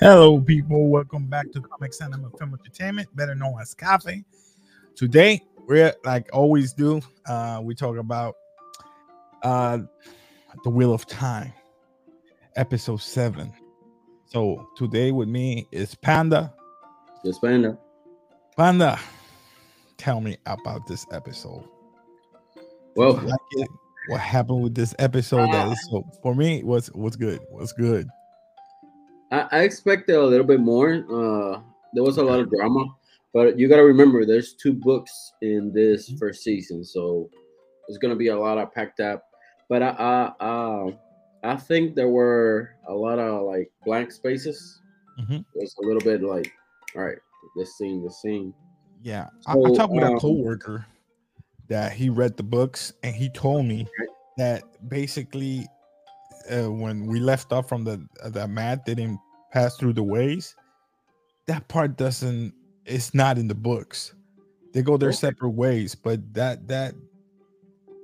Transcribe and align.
Hello, 0.00 0.40
people. 0.40 0.88
Welcome 0.88 1.26
back 1.26 1.52
to 1.52 1.60
Comics 1.60 2.00
Anime 2.00 2.32
Film 2.38 2.54
Entertainment, 2.54 3.14
better 3.14 3.34
known 3.34 3.60
as 3.60 3.74
Cafe. 3.74 4.24
Today, 4.94 5.42
we're 5.66 5.92
like 6.06 6.26
always 6.32 6.72
do. 6.72 7.02
Uh, 7.26 7.60
we 7.62 7.74
talk 7.74 7.98
about 7.98 8.34
uh, 9.42 9.76
the 10.64 10.70
Wheel 10.70 10.94
of 10.94 11.06
Time, 11.06 11.52
episode 12.56 13.02
seven. 13.02 13.52
So 14.24 14.66
today 14.74 15.12
with 15.12 15.28
me 15.28 15.68
is 15.70 15.94
Panda. 15.96 16.54
Yes, 17.22 17.38
Panda. 17.38 17.76
Panda, 18.56 18.98
tell 19.98 20.22
me 20.22 20.38
about 20.46 20.86
this 20.86 21.04
episode. 21.12 21.68
Well, 22.96 23.16
like 23.16 23.68
what 24.08 24.20
happened 24.20 24.62
with 24.62 24.74
this 24.74 24.94
episode? 24.98 25.52
That 25.52 25.70
is 25.70 25.88
so 25.90 26.02
for 26.22 26.34
me 26.34 26.62
was 26.64 26.90
was 26.92 27.16
good. 27.16 27.40
Was 27.50 27.74
good. 27.74 28.08
I, 29.30 29.48
I 29.50 29.60
expected 29.62 30.16
a 30.16 30.22
little 30.24 30.46
bit 30.46 30.60
more. 30.60 30.92
Uh, 31.08 31.60
there 31.94 32.02
was 32.02 32.18
a 32.18 32.22
lot 32.24 32.40
of 32.40 32.50
drama, 32.50 32.84
but 33.32 33.58
you 33.58 33.68
got 33.68 33.76
to 33.76 33.84
remember 33.84 34.24
there's 34.24 34.54
two 34.54 34.72
books 34.72 35.32
in 35.42 35.72
this 35.72 36.10
Mhm. 36.10 36.18
first 36.18 36.42
season, 36.42 36.84
so 36.84 37.30
there's 37.86 37.98
gonna 37.98 38.16
be 38.16 38.28
a 38.28 38.38
lot 38.38 38.58
of 38.58 38.72
packed 38.72 39.00
up. 39.00 39.24
But 39.68 39.82
I, 39.82 39.88
I, 39.88 40.44
uh, 40.44 40.92
I 41.42 41.56
think 41.56 41.94
there 41.94 42.08
were 42.08 42.70
a 42.88 42.94
lot 42.94 43.18
of 43.18 43.42
like 43.46 43.70
blank 43.84 44.12
spaces. 44.12 44.80
Mhm. 45.18 45.44
There's 45.54 45.74
a 45.82 45.86
little 45.86 46.02
bit 46.02 46.22
like, 46.22 46.52
all 46.96 47.02
right, 47.02 47.18
this 47.56 47.76
scene, 47.78 48.02
this 48.02 48.20
scene. 48.20 48.54
Yeah, 49.02 49.28
I, 49.46 49.52
I 49.52 49.54
So, 49.54 49.74
talked 49.74 49.92
with 49.92 50.02
a 50.04 50.12
um, 50.12 50.18
coworker 50.18 50.86
that 51.68 51.92
he 51.92 52.10
read 52.10 52.36
the 52.36 52.42
books, 52.42 52.92
and 53.02 53.14
he 53.14 53.28
told 53.30 53.64
me 53.66 53.86
that 54.36 54.62
basically, 54.88 55.66
uh, 56.50 56.70
when 56.70 57.06
we 57.06 57.20
left 57.20 57.52
off 57.52 57.68
from 57.68 57.84
the 57.84 58.04
the 58.30 58.46
mat 58.48 58.84
didn't 58.84 59.18
pass 59.52 59.76
through 59.76 59.92
the 59.94 60.02
ways, 60.02 60.54
that 61.46 61.66
part 61.68 61.96
doesn't. 61.96 62.52
It's 62.86 63.14
not 63.14 63.38
in 63.38 63.46
the 63.48 63.54
books. 63.54 64.14
They 64.72 64.82
go 64.82 64.96
their 64.96 65.10
Okay. 65.10 65.16
separate 65.16 65.50
ways, 65.50 65.94
but 65.94 66.20
that 66.34 66.66
that 66.68 66.94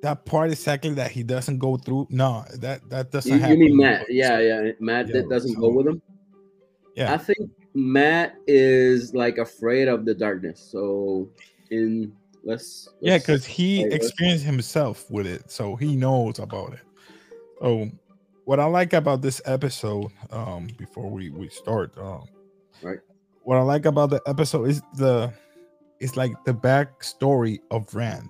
that 0.02 0.24
part 0.24 0.50
exactly 0.50 0.92
that 0.94 1.10
he 1.10 1.22
doesn't 1.22 1.58
go 1.58 1.76
through. 1.76 2.06
No, 2.10 2.44
that 2.58 2.88
that 2.90 3.10
doesn't. 3.10 3.30
You, 3.30 3.36
you 3.36 3.42
happen 3.42 3.54
in 3.62 3.66
mean 3.68 3.76
Matt? 3.78 4.06
Yeah, 4.08 4.38
yeah. 4.40 4.70
Matt 4.80 5.08
Yeah, 5.08 5.14
that 5.14 5.28
doesn't 5.28 5.54
so- 5.54 5.60
go 5.60 5.68
with 5.70 5.86
him. 5.88 6.02
yeah. 6.94 7.12
I 7.14 7.18
think 7.18 7.38
Matt 7.74 8.34
is 8.46 9.14
like 9.14 9.38
afraid 9.38 9.88
of 9.88 10.04
the 10.04 10.14
darkness. 10.14 10.60
So 10.60 11.28
in 11.70 12.12
let's, 12.44 12.88
Yeah, 13.00 13.12
let's- 13.14 13.26
because 13.26 13.44
he 13.44 13.84
like, 13.84 13.92
experienced 13.94 14.44
himself 14.44 15.10
with 15.10 15.26
it, 15.26 15.50
so 15.50 15.74
he 15.76 15.96
knows 15.96 16.38
about 16.38 16.74
it. 16.74 16.80
So, 17.60 17.90
what 18.46 18.58
I 18.60 18.64
like 18.64 18.92
about 18.94 19.20
this 19.22 19.42
episode, 19.44 20.10
um, 20.30 20.68
before 20.78 21.10
we 21.10 21.30
we 21.30 21.48
start, 21.50 21.96
um, 21.98 22.24
Right. 22.82 22.98
What 23.42 23.58
I 23.58 23.62
like 23.62 23.84
about 23.86 24.10
the 24.10 24.20
episode 24.26 24.64
is 24.68 24.82
the, 24.94 25.32
it's 26.00 26.16
like 26.16 26.32
the 26.44 26.52
backstory 26.52 27.58
of 27.70 27.94
Rand. 27.94 28.28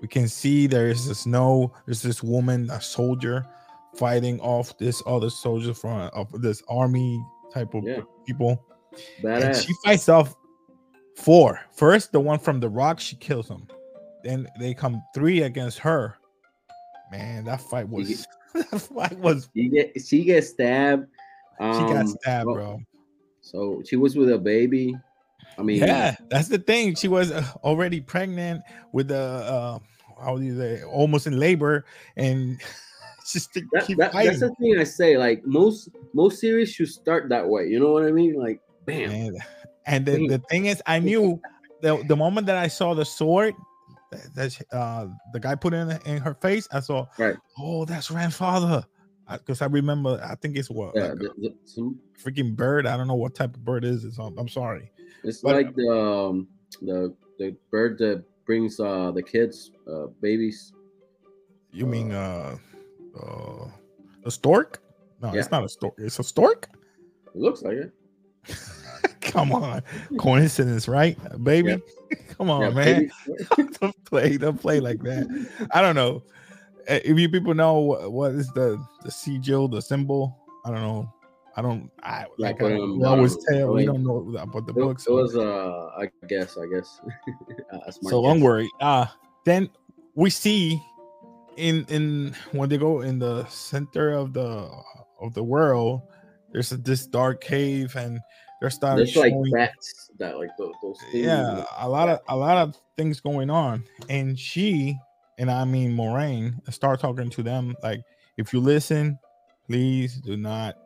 We 0.00 0.08
can 0.08 0.26
see 0.26 0.66
there 0.66 0.88
is 0.88 1.06
this 1.06 1.20
snow. 1.20 1.72
There's 1.86 2.02
this 2.02 2.22
woman, 2.22 2.68
a 2.70 2.80
soldier, 2.80 3.44
fighting 3.96 4.40
off 4.40 4.76
this 4.78 5.02
other 5.06 5.28
soldier 5.30 5.74
from 5.74 6.10
of 6.14 6.40
this 6.42 6.62
army 6.68 7.22
type 7.52 7.74
of 7.74 7.84
Yeah. 7.84 8.00
people 8.26 8.58
and 9.18 9.26
badass. 9.26 9.66
she 9.66 9.72
fights 9.84 10.08
off 10.08 10.34
four. 11.16 11.60
First, 11.76 12.10
the 12.12 12.20
one 12.20 12.38
from 12.38 12.58
the 12.58 12.68
rock, 12.70 12.98
she 13.00 13.16
kills 13.16 13.48
him. 13.48 13.68
Then 14.24 14.48
they 14.58 14.72
come 14.74 15.02
three 15.14 15.42
against 15.42 15.78
her. 15.80 16.16
Man, 17.12 17.44
that 17.44 17.60
fight 17.60 17.88
was 17.88 18.26
that 18.54 19.16
was 19.18 19.48
She 19.54 19.68
get 19.68 19.92
she 20.04 20.24
gets 20.24 20.50
stabbed. 20.50 21.06
she 21.60 21.68
Um, 21.74 21.88
got 21.88 22.08
stabbed, 22.08 22.46
well, 22.46 22.54
bro. 22.54 22.80
So 23.40 23.82
she 23.84 23.96
was 23.96 24.16
with 24.16 24.30
a 24.30 24.38
baby. 24.38 24.96
I 25.58 25.62
mean, 25.62 25.78
Yeah, 25.78 26.16
that's 26.30 26.48
the 26.48 26.58
thing. 26.58 26.94
She 26.94 27.08
was 27.08 27.30
uh, 27.30 27.44
already 27.62 28.00
pregnant 28.00 28.62
with 28.92 29.08
the 29.08 29.18
uh 29.18 29.78
how 30.22 30.36
do 30.36 30.44
you 30.44 30.56
say 30.56 30.82
almost 30.84 31.26
in 31.26 31.38
labor 31.38 31.84
and 32.16 32.60
just 33.32 33.52
to 33.54 33.62
that, 33.72 33.86
keep 33.86 33.98
that- 33.98 34.12
fighting. 34.12 34.28
that's 34.38 34.40
the 34.40 34.54
thing 34.60 34.78
I 34.78 34.84
say. 34.84 35.16
Like 35.18 35.44
most 35.44 35.88
most 36.14 36.40
series 36.40 36.70
should 36.72 36.88
start 36.88 37.28
that 37.30 37.48
way. 37.48 37.66
You 37.68 37.80
know 37.80 37.92
what 37.92 38.04
I 38.04 38.12
mean? 38.12 38.34
Like, 38.34 38.60
bam. 38.86 39.10
Man, 39.10 39.34
And 39.86 40.06
the, 40.06 40.26
the 40.28 40.38
thing 40.50 40.66
is, 40.66 40.82
I 40.86 40.98
knew 41.00 41.40
the, 41.80 42.02
the 42.06 42.14
moment 42.16 42.46
that 42.46 42.56
I 42.56 42.68
saw 42.68 42.94
the 42.94 43.04
sword 43.04 43.54
that, 44.12 44.34
that 44.34 44.76
uh, 44.76 45.06
the 45.32 45.40
guy 45.40 45.54
put 45.54 45.74
in 45.74 45.90
in 46.06 46.18
her 46.18 46.34
face, 46.34 46.68
I 46.72 46.80
saw, 46.80 47.06
Right. 47.18 47.36
oh, 47.58 47.84
that's 47.84 48.08
grandfather. 48.10 48.84
Because 49.30 49.62
I 49.62 49.66
remember, 49.66 50.20
I 50.22 50.34
think 50.34 50.56
it's 50.56 50.68
what 50.70 50.94
Yeah, 50.94 51.08
like 51.08 51.18
the- 51.18 51.32
the- 51.38 51.54
some- 51.64 51.98
freaking 52.22 52.54
bird. 52.54 52.86
I 52.86 52.96
don't 52.96 53.06
know 53.08 53.14
what 53.14 53.34
type 53.34 53.54
of 53.56 53.64
bird 53.64 53.84
it 53.84 53.90
is. 53.90 54.04
It's, 54.04 54.18
I'm 54.18 54.48
sorry. 54.48 54.90
it's 55.24 55.40
But- 55.40 55.54
like 55.56 55.74
the 55.74 55.88
um, 55.90 56.48
the 56.82 57.14
the 57.38 57.56
bird 57.70 57.98
that 57.98 58.24
brings 58.44 58.78
uh 58.80 59.10
the 59.12 59.22
kids 59.22 59.70
uh 59.90 60.06
babies. 60.20 60.72
You 61.72 61.86
mean 61.86 62.12
uh, 62.12 62.56
uh, 63.18 63.66
a 64.24 64.30
stork? 64.30 64.82
No, 65.22 65.32
Yeah. 65.32 65.40
it's 65.40 65.50
not 65.50 65.64
a 65.64 65.68
stork. 65.68 65.94
It's 65.98 66.18
a 66.18 66.24
stork. 66.24 66.68
It 67.34 67.36
looks 67.40 67.62
like 67.62 67.76
it. 67.78 67.92
Come 69.22 69.52
on, 69.52 69.82
coincidence, 70.18 70.88
right, 70.88 71.16
baby? 71.42 71.80
Come 72.38 72.50
on, 72.50 72.62
Yeah, 72.62 72.70
man. 72.70 73.10
don't 73.80 74.04
play, 74.04 74.36
don't 74.36 74.60
play 74.60 74.80
like 74.80 75.02
that. 75.02 75.26
I 75.72 75.80
don't 75.82 75.94
know. 75.94 76.22
Uh, 76.88 76.98
If 77.04 77.18
you 77.18 77.28
people 77.28 77.54
know 77.54 77.78
what, 77.78 78.12
what 78.12 78.32
is 78.32 78.48
the 78.52 78.78
the 79.04 79.10
sigil, 79.10 79.68
the 79.68 79.80
symbol, 79.80 80.36
I 80.64 80.70
don't 80.70 80.80
know. 80.82 81.12
I 81.56 81.62
don't. 81.62 81.90
I 82.02 82.24
like. 82.38 82.60
Like, 82.60 82.72
I 82.72 82.74
um, 82.76 82.98
we 82.98 83.04
always 83.04 83.34
um, 83.34 83.40
tell 83.48 83.74
we 83.74 83.84
don't 83.84 84.02
know 84.02 84.34
about 84.38 84.66
the 84.66 84.72
It, 84.72 84.76
books. 84.76 85.06
it 85.06 85.12
was 85.12 85.36
uh 85.36 85.90
I 85.98 86.08
guess 86.26 86.56
I 86.56 86.66
guess. 86.66 87.00
so 88.02 88.22
don't 88.22 88.38
guess. 88.38 88.44
worry. 88.44 88.70
Uh 88.80 89.06
then 89.44 89.68
we 90.14 90.30
see 90.30 90.80
in 91.56 91.84
in 91.88 92.34
when 92.52 92.68
they 92.68 92.78
go 92.78 93.02
in 93.02 93.18
the 93.18 93.44
center 93.46 94.12
of 94.12 94.32
the 94.32 94.68
of 95.20 95.34
the 95.34 95.42
world, 95.44 96.02
there's 96.52 96.72
a, 96.72 96.76
this 96.78 97.06
dark 97.06 97.40
cave, 97.42 97.94
and 97.96 98.18
they're 98.62 98.70
starting 98.70 99.04
There's 99.04 99.16
like 99.16 99.32
showing. 99.32 99.50
bats 99.50 100.10
that 100.18 100.38
like 100.38 100.50
those, 100.56 100.72
those 100.80 100.98
things. 101.10 101.26
yeah 101.26 101.64
a 101.78 101.88
lot 101.88 102.08
of 102.08 102.20
a 102.28 102.36
lot 102.36 102.56
of 102.56 102.76
things 102.96 103.20
going 103.20 103.50
on 103.50 103.82
and 104.08 104.38
she 104.38 104.96
and 105.38 105.50
i 105.50 105.64
mean 105.64 105.96
Moiraine 105.96 106.54
start 106.72 107.00
talking 107.00 107.28
to 107.30 107.42
them 107.42 107.74
like 107.82 108.00
if 108.36 108.52
you 108.52 108.60
listen 108.60 109.18
please 109.66 110.14
do 110.16 110.36
not 110.36 110.76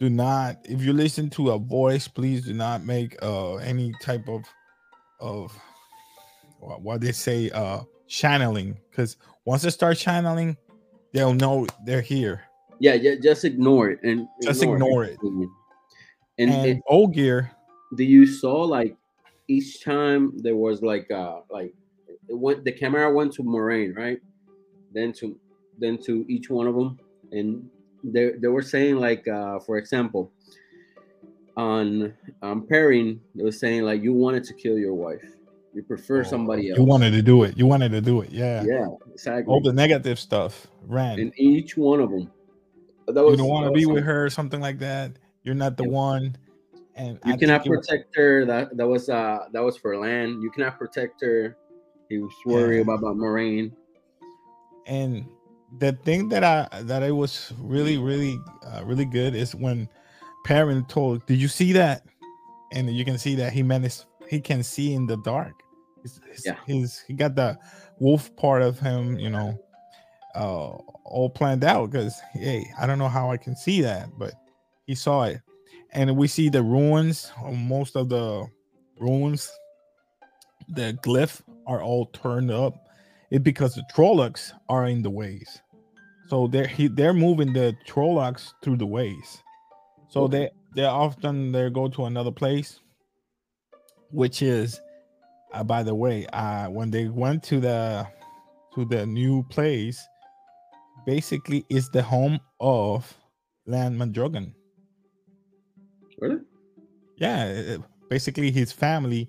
do 0.00 0.10
not 0.10 0.56
if 0.64 0.82
you 0.82 0.92
listen 0.92 1.30
to 1.30 1.52
a 1.52 1.58
voice 1.58 2.08
please 2.08 2.44
do 2.44 2.52
not 2.52 2.84
make 2.84 3.16
uh 3.22 3.56
any 3.56 3.92
type 4.02 4.28
of 4.28 4.42
of 5.20 5.56
wha- 6.60 6.78
what 6.78 7.00
they 7.00 7.12
say 7.12 7.48
uh 7.50 7.80
channeling 8.08 8.76
because 8.90 9.16
once 9.44 9.62
they 9.62 9.70
start 9.70 9.96
channeling 9.96 10.56
they'll 11.12 11.34
know 11.34 11.66
they're 11.84 12.00
here 12.00 12.42
Yeah, 12.80 12.94
yeah, 12.94 13.14
just 13.22 13.44
ignore 13.44 13.90
it 13.90 14.00
and 14.02 14.26
Just 14.42 14.62
ignore 14.62 15.04
it. 15.04 15.18
And, 16.38 16.50
and, 16.50 16.66
it, 16.66 16.78
old 16.88 17.14
gear 17.14 17.52
do 17.94 18.04
you 18.04 18.26
saw 18.26 18.62
like 18.62 18.96
each 19.48 19.84
time 19.84 20.32
there 20.38 20.56
was 20.56 20.82
like 20.82 21.10
uh 21.10 21.40
like 21.50 21.74
it 22.28 22.38
went 22.38 22.64
the 22.64 22.72
camera 22.72 23.12
went 23.12 23.32
to 23.34 23.42
Moiraine, 23.42 23.96
right? 23.96 24.20
Then 24.92 25.12
to 25.14 25.38
then 25.78 25.98
to 26.04 26.24
each 26.28 26.48
one 26.48 26.66
of 26.66 26.74
them, 26.74 26.98
and 27.32 27.68
they 28.04 28.30
they 28.40 28.48
were 28.48 28.62
saying 28.62 28.96
like 28.96 29.26
uh 29.28 29.58
for 29.60 29.76
example, 29.76 30.30
on 31.56 32.14
um 32.42 32.66
Perrin 32.66 33.20
they 33.34 33.44
were 33.44 33.52
saying 33.52 33.82
like 33.82 34.02
you 34.02 34.12
wanted 34.12 34.44
to 34.44 34.54
kill 34.54 34.78
your 34.78 34.94
wife, 34.94 35.24
you 35.74 35.82
prefer 35.82 36.24
somebody 36.24 36.70
else. 36.70 36.78
Oh, 36.78 36.82
you 36.82 36.88
wanted 36.88 37.10
to 37.10 37.22
do 37.22 37.42
it 37.42 37.58
you 37.58 37.66
wanted 37.66 37.92
to 37.92 38.00
do 38.00 38.22
it 38.22 38.30
yeah, 38.30 38.62
yeah, 38.64 38.88
exactly. 39.12 39.52
all 39.52 39.60
the 39.60 39.72
negative 39.72 40.18
stuff 40.18 40.66
ran 40.86 41.18
in 41.18 41.32
each 41.36 41.76
one 41.76 42.00
of 42.00 42.10
them. 42.10 42.30
That 43.08 43.26
you 43.26 43.36
don't 43.36 43.48
want 43.48 43.66
to 43.66 43.72
be 43.72 43.84
was 43.84 43.96
with 43.96 44.04
her 44.04 44.24
or 44.24 44.30
something 44.30 44.60
like 44.60 44.78
that 44.78 45.12
you're 45.44 45.54
not 45.54 45.76
the 45.76 45.84
Yep. 45.84 45.92
one 45.92 46.36
and 46.94 47.18
You 47.24 47.32
I 47.32 47.36
cannot 47.36 47.62
think 47.62 47.74
it 47.74 47.76
was- 47.78 47.86
protect 47.86 48.16
her. 48.16 48.44
That 48.44 48.76
that 48.76 48.86
was 48.86 49.08
uh 49.08 49.46
that 49.52 49.62
was 49.62 49.76
for 49.76 49.96
Lan. 49.98 50.40
You 50.42 50.50
cannot 50.50 50.78
protect 50.78 51.20
her. 51.22 51.56
He 52.08 52.18
was 52.18 52.32
worried 52.44 52.76
Yeah. 52.76 52.82
about, 52.82 52.98
about 53.00 53.16
Moiraine. 53.16 53.72
and 54.86 55.24
the 55.78 55.92
thing 56.04 56.28
that 56.28 56.42
i 56.44 56.68
that 56.82 57.02
i 57.02 57.10
was 57.10 57.52
really 57.60 57.96
really 57.96 58.36
uh, 58.66 58.82
really 58.84 59.04
good 59.06 59.34
is 59.34 59.54
when 59.54 59.88
Perrin 60.44 60.84
told 60.86 61.24
did 61.26 61.38
you 61.40 61.48
see 61.48 61.72
that 61.72 62.02
and 62.72 62.90
you 62.90 63.04
can 63.04 63.16
see 63.16 63.34
that 63.36 63.52
he 63.52 63.62
managed 63.62 64.04
he 64.28 64.40
can 64.40 64.62
see 64.62 64.92
in 64.92 65.06
the 65.06 65.16
dark 65.18 65.52
his, 66.02 66.20
his, 66.30 66.44
Yeah. 66.44 66.56
his 66.66 66.98
he 67.06 67.14
got 67.14 67.36
the 67.36 67.56
wolf 68.00 68.34
part 68.36 68.60
of 68.60 68.78
him 68.80 69.18
you 69.18 69.30
know 69.30 69.56
uh 70.34 70.70
all 71.04 71.30
planned 71.30 71.64
out 71.64 71.90
because 71.90 72.20
hey 72.32 72.66
i 72.78 72.84
don't 72.86 72.98
know 72.98 73.08
how 73.08 73.30
i 73.30 73.36
can 73.38 73.54
see 73.56 73.80
that 73.82 74.08
but 74.18 74.34
he 74.86 74.94
saw 74.94 75.24
it 75.24 75.40
and 75.92 76.16
we 76.16 76.26
see 76.26 76.48
the 76.48 76.62
ruins 76.62 77.30
most 77.52 77.96
of 77.96 78.08
the 78.08 78.46
ruins 78.98 79.50
the 80.68 80.96
glyph 81.02 81.40
are 81.66 81.82
all 81.82 82.06
turned 82.06 82.50
up 82.50 82.74
it 83.32 83.42
because 83.42 83.74
the 83.74 83.82
Trollocs 83.94 84.52
are 84.68 84.86
in 84.86 85.00
the 85.00 85.08
ways. 85.08 85.62
So 86.28 86.46
they're 86.46 86.66
he, 86.66 86.88
they're 86.88 87.14
moving 87.14 87.54
the 87.54 87.74
Trollocs 87.88 88.52
through 88.62 88.76
the 88.76 88.86
ways. 88.86 89.42
So 90.08 90.28
they 90.28 90.50
they 90.76 90.84
often 90.84 91.50
they 91.50 91.70
go 91.70 91.88
to 91.88 92.04
another 92.04 92.30
place, 92.30 92.80
which 94.10 94.42
is, 94.42 94.78
uh, 95.54 95.64
by 95.64 95.82
the 95.82 95.94
way, 95.94 96.26
uh, 96.26 96.68
when 96.68 96.90
they 96.90 97.08
went 97.08 97.42
to 97.44 97.58
the 97.58 98.06
to 98.74 98.84
the 98.84 99.06
new 99.06 99.44
place, 99.44 99.98
basically 101.06 101.64
is 101.70 101.88
the 101.88 102.02
home 102.02 102.38
of 102.60 103.16
Lan 103.66 103.96
Mandragoran. 103.96 104.52
Really? 106.22 106.40
Yeah, 107.16 107.46
it- 107.46 107.80
basically 108.08 108.50
his 108.52 108.70
family 108.70 109.28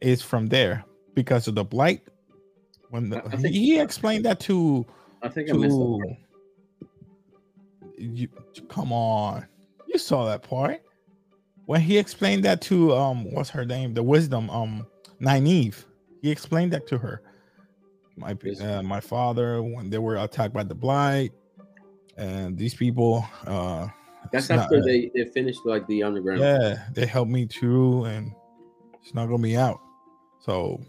is 0.00 0.20
from 0.22 0.46
there 0.48 0.84
because 1.14 1.46
of 1.46 1.54
the 1.54 1.62
blight. 1.64 2.00
When 2.90 3.10
the, 3.10 3.18
I- 3.18 3.26
I 3.26 3.36
think- 3.36 3.54
he 3.54 3.78
explained 3.80 4.24
that 4.24 4.40
to 4.40 4.84
I 5.22 5.28
think 5.28 5.48
I 5.48 5.52
missed 5.52 5.78
that. 5.78 6.16
to 7.98 8.02
you 8.04 8.26
come 8.68 8.92
on 8.92 9.46
you 9.86 9.96
saw 9.98 10.26
that 10.26 10.42
part 10.42 10.80
when 11.66 11.80
he 11.80 11.96
explained 11.98 12.42
that 12.44 12.60
to 12.62 12.92
um 12.92 13.30
what's 13.32 13.50
her 13.50 13.64
name 13.64 13.94
the 13.94 14.02
wisdom 14.02 14.50
um 14.50 14.84
Nynaeve 15.20 15.84
he 16.22 16.30
explained 16.30 16.72
that 16.72 16.86
to 16.88 16.98
her 16.98 17.22
my 18.16 18.36
uh, 18.60 18.82
my 18.82 18.98
father 18.98 19.62
when 19.62 19.88
they 19.90 19.98
were 19.98 20.16
attacked 20.16 20.52
by 20.52 20.64
the 20.64 20.74
blight 20.74 21.30
and 22.16 22.58
these 22.58 22.74
people 22.74 23.24
uh 23.46 23.86
That's 24.30 24.44
it's 24.44 24.50
not- 24.50 24.58
after 24.60 24.82
they, 24.82 25.10
they 25.14 25.24
finished 25.24 25.60
like 25.64 25.86
the 25.86 26.02
underground. 26.02 26.40
yeah 26.40 26.86
they 26.92 27.06
helped 27.06 27.30
me 27.30 27.46
through 27.46 28.04
and 28.04 28.32
snuggled 29.02 29.40
me 29.40 29.56
out. 29.56 29.80
So 30.40 30.80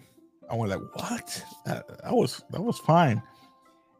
i 0.49 0.55
went 0.55 0.71
like 0.71 0.81
what? 0.95 1.43
That, 1.65 1.87
that 2.03 2.13
was 2.13 2.43
that 2.51 2.61
was 2.61 2.77
fine. 2.79 3.21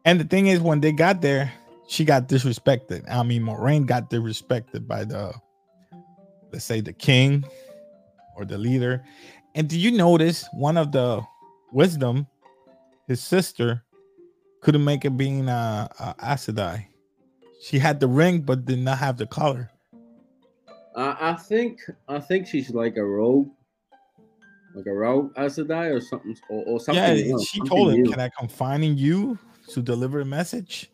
And 0.06 0.19
the 0.19 0.25
thing 0.25 0.47
is 0.47 0.59
when 0.59 0.81
they 0.81 0.91
got 0.91 1.21
there 1.21 1.51
she 1.88 2.06
got 2.06 2.27
disrespected. 2.27 3.03
I 3.09 3.24
mean 3.24 3.44
Moiraine 3.44 3.85
got 3.85 4.09
disrespected 4.09 4.88
by 4.88 5.03
the 5.03 5.33
let's 6.51 6.65
say 6.65 6.81
the 6.81 6.94
king 6.94 7.44
or 8.35 8.45
the 8.45 8.57
leader. 8.57 9.03
And 9.56 9.68
do 9.68 9.77
you 9.80 9.91
notice 9.91 10.47
one 10.53 10.77
of 10.77 10.91
the 10.91 11.21
wisdom 11.71 12.27
his 13.07 13.21
sister 13.21 13.83
couldn't 14.62 14.83
make 14.83 15.03
it 15.06 15.18
being 15.18 15.50
a, 15.50 15.89
Aes 16.24 16.47
Sedai. 16.47 16.85
She 17.63 17.80
had 17.80 18.01
the 18.01 18.07
ring 18.07 18.42
but 18.42 18.65
did 18.65 18.80
not 18.80 18.98
have 18.98 19.15
the 19.15 19.25
collar. 19.25 19.71
Uh, 20.95 21.15
I 21.18 21.33
think 21.33 21.80
I 22.10 22.19
think 22.19 22.45
she's 22.45 22.69
like 22.71 22.98
a 22.98 23.06
rogue, 23.06 23.50
like 24.75 24.86
a 24.86 24.92
rogue 24.92 25.31
Aes 25.38 25.57
Sedai 25.57 25.95
or 25.95 26.01
something, 26.01 26.36
or, 26.50 26.65
or 26.65 26.80
something. 26.81 27.01
yeah, 27.01 27.15
she 27.15 27.60
something 27.60 27.65
told 27.65 27.94
him, 27.94 28.01
new. 28.01 28.12
"Can 28.12 28.19
I 28.19 28.30
confine 28.38 28.83
in 28.83 28.98
you 28.98 29.39
to 29.69 29.81
deliver 29.81 30.19
a 30.19 30.25
message?" 30.25 30.92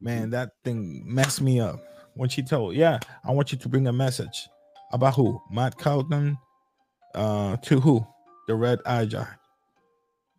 Man, 0.00 0.30
that 0.30 0.52
thing 0.62 1.02
messed 1.04 1.42
me 1.42 1.58
up 1.58 1.80
when 2.14 2.28
she 2.28 2.42
told, 2.42 2.76
"Yeah, 2.76 3.00
I 3.24 3.32
want 3.32 3.50
you 3.50 3.58
to 3.58 3.68
bring 3.68 3.88
a 3.88 3.92
message 3.92 4.48
about 4.92 5.16
who? 5.16 5.42
Matt 5.50 5.76
Cauthon, 5.76 6.38
uh, 7.16 7.56
to 7.56 7.80
who? 7.80 8.06
The 8.46 8.54
Red 8.54 8.78
Eye 8.86 9.08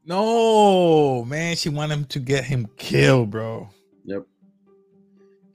No, 0.06 1.26
man, 1.26 1.58
she 1.58 1.68
wanted 1.68 1.94
him 1.94 2.06
to 2.06 2.20
get 2.20 2.46
him 2.46 2.68
killed, 2.78 3.32
bro. 3.32 3.70
Yep. 4.06 4.28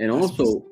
And 0.00 0.10
That's 0.12 0.22
also, 0.38 0.64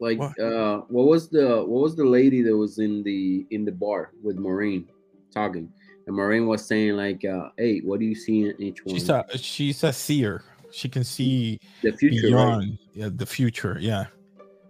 like, 0.00 0.18
What? 0.18 0.38
uh, 0.40 0.78
what 0.88 1.06
was 1.06 1.28
the 1.28 1.64
what 1.64 1.82
was 1.82 1.96
the 1.96 2.04
lady 2.04 2.42
that 2.42 2.56
was 2.56 2.78
in 2.78 3.02
the 3.02 3.46
in 3.50 3.64
the 3.64 3.72
bar 3.72 4.12
with 4.22 4.36
Moiraine 4.36 4.86
talking, 5.32 5.70
and 6.06 6.16
Moiraine 6.16 6.46
was 6.46 6.66
saying 6.66 6.96
like, 6.96 7.24
uh, 7.24 7.50
"Hey, 7.56 7.80
what 7.80 8.00
do 8.00 8.06
you 8.06 8.14
see 8.14 8.44
in 8.44 8.60
each 8.60 8.84
one? 8.84 8.94
She's 8.94 9.08
a 9.08 9.24
she's 9.36 9.84
a 9.84 9.92
seer. 9.92 10.42
She 10.70 10.88
can 10.88 11.04
see 11.04 11.58
the 11.82 11.92
future, 11.92 12.34
right? 12.34 12.66
yeah, 12.94 13.08
the 13.14 13.26
future. 13.26 13.78
Yeah. 13.80 14.06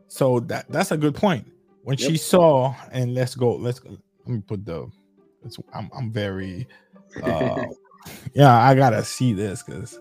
So 0.08 0.40
that 0.40 0.66
that's 0.68 0.92
a 0.92 0.96
good 0.96 1.14
point. 1.14 1.46
When 1.82 1.96
she 1.96 2.16
saw, 2.16 2.74
and 2.92 3.14
let's 3.14 3.34
go, 3.34 3.56
let's 3.56 3.78
go. 3.78 3.96
Let 4.26 4.34
me 4.34 4.42
put 4.46 4.64
the. 4.64 4.86
It's, 5.44 5.58
I'm 5.72 5.90
I'm 5.96 6.12
very. 6.12 6.68
Uh, 7.22 7.66
yeah, 8.34 8.56
I 8.56 8.74
gotta 8.74 9.04
see 9.04 9.32
this 9.32 9.62
because. 9.62 9.98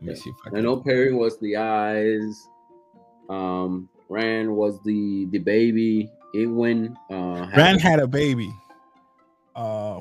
Let 0.00 0.02
me 0.02 0.08
Yeah. 0.14 0.20
see 0.20 0.30
if 0.30 0.36
I 0.46 0.50
can. 0.50 0.58
I 0.58 0.60
know 0.62 0.76
Perrin 0.78 1.16
was 1.16 1.38
the 1.40 1.56
eyes. 1.56 2.48
Um, 3.32 3.88
Rand 4.08 4.54
was 4.54 4.78
the 4.84 5.26
the 5.30 5.38
baby. 5.38 6.10
Egwene 6.34 6.94
uh, 7.10 7.46
had- 7.46 7.56
Rand 7.58 7.80
had 7.80 7.98
a 8.00 8.06
baby. 8.06 8.50
Uh, 9.54 10.00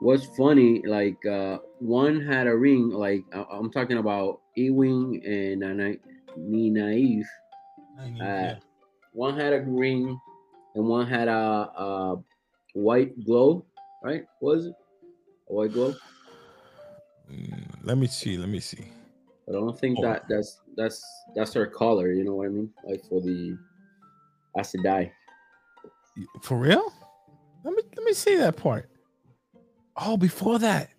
What's 0.00 0.26
funny, 0.36 0.82
like 0.86 1.24
uh, 1.24 1.58
one 1.78 2.20
had 2.20 2.46
a 2.46 2.54
ring. 2.56 2.90
Like 2.90 3.24
I- 3.32 3.46
I'm 3.50 3.70
talking 3.70 3.96
about 3.98 4.40
Egwene 4.58 5.20
and 5.26 5.60
Nana- 5.60 5.96
Naive. 6.36 7.26
yeah. 8.16 8.56
One 9.12 9.38
had 9.38 9.52
a 9.52 9.60
ring, 9.62 10.18
and 10.74 10.84
one 10.86 11.06
had 11.06 11.28
a, 11.28 11.70
a 11.78 12.16
white 12.74 13.12
glow. 13.24 13.64
Right? 14.02 14.24
What 14.40 14.56
Was 14.56 14.66
it 14.66 14.74
a 15.48 15.52
white 15.54 15.72
glow? 15.72 15.94
Mm, 17.32 17.64
let 17.82 17.96
me 17.96 18.06
see. 18.06 18.36
Let 18.36 18.48
me 18.50 18.60
see. 18.60 18.84
I 19.48 19.52
don't 19.52 19.78
think 19.78 19.98
Oh. 19.98 20.02
that 20.02 20.24
that's 20.28 20.60
that's 20.76 21.04
that's 21.34 21.52
her 21.54 21.66
color. 21.66 22.12
You 22.12 22.24
know 22.24 22.34
what 22.36 22.46
I 22.46 22.50
mean? 22.50 22.70
Like 22.84 23.04
for 23.08 23.20
the 23.20 23.56
Aes 24.58 24.72
Sedai. 24.72 25.10
For 26.42 26.56
real? 26.58 26.92
Let 27.64 27.74
me 27.74 27.82
let 27.96 28.04
me 28.06 28.12
see 28.12 28.36
that 28.36 28.56
part. 28.56 28.88
Oh, 29.96 30.16
before 30.16 30.58
that. 30.60 30.90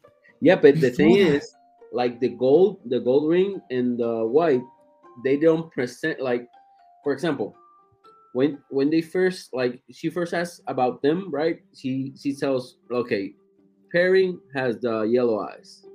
Yeah, 0.41 0.55
but 0.55 0.79
the 0.79 0.89
thing 0.89 1.13
Before 1.15 1.31
that. 1.31 1.35
is, 1.37 1.55
like 1.91 2.19
the 2.19 2.29
gold, 2.29 2.79
the 2.85 2.99
gold 2.99 3.29
ring 3.29 3.61
and 3.71 3.97
the 3.97 4.25
white, 4.25 4.61
they 5.23 5.37
don't 5.37 5.71
present 5.71 6.19
like, 6.21 6.47
for 7.03 7.13
example, 7.13 7.55
when 8.33 8.59
when 8.69 8.89
they 8.89 9.01
first 9.01 9.53
like 9.53 9.81
she 9.91 10.09
first 10.09 10.33
asks 10.33 10.61
about 10.67 11.01
them, 11.01 11.31
right? 11.31 11.59
She 11.73 12.13
she 12.19 12.35
tells, 12.35 12.77
okay, 12.91 13.33
Perrin 13.91 14.39
has 14.53 14.77
the 14.79 15.03
yellow 15.03 15.39
eyes, 15.39 15.85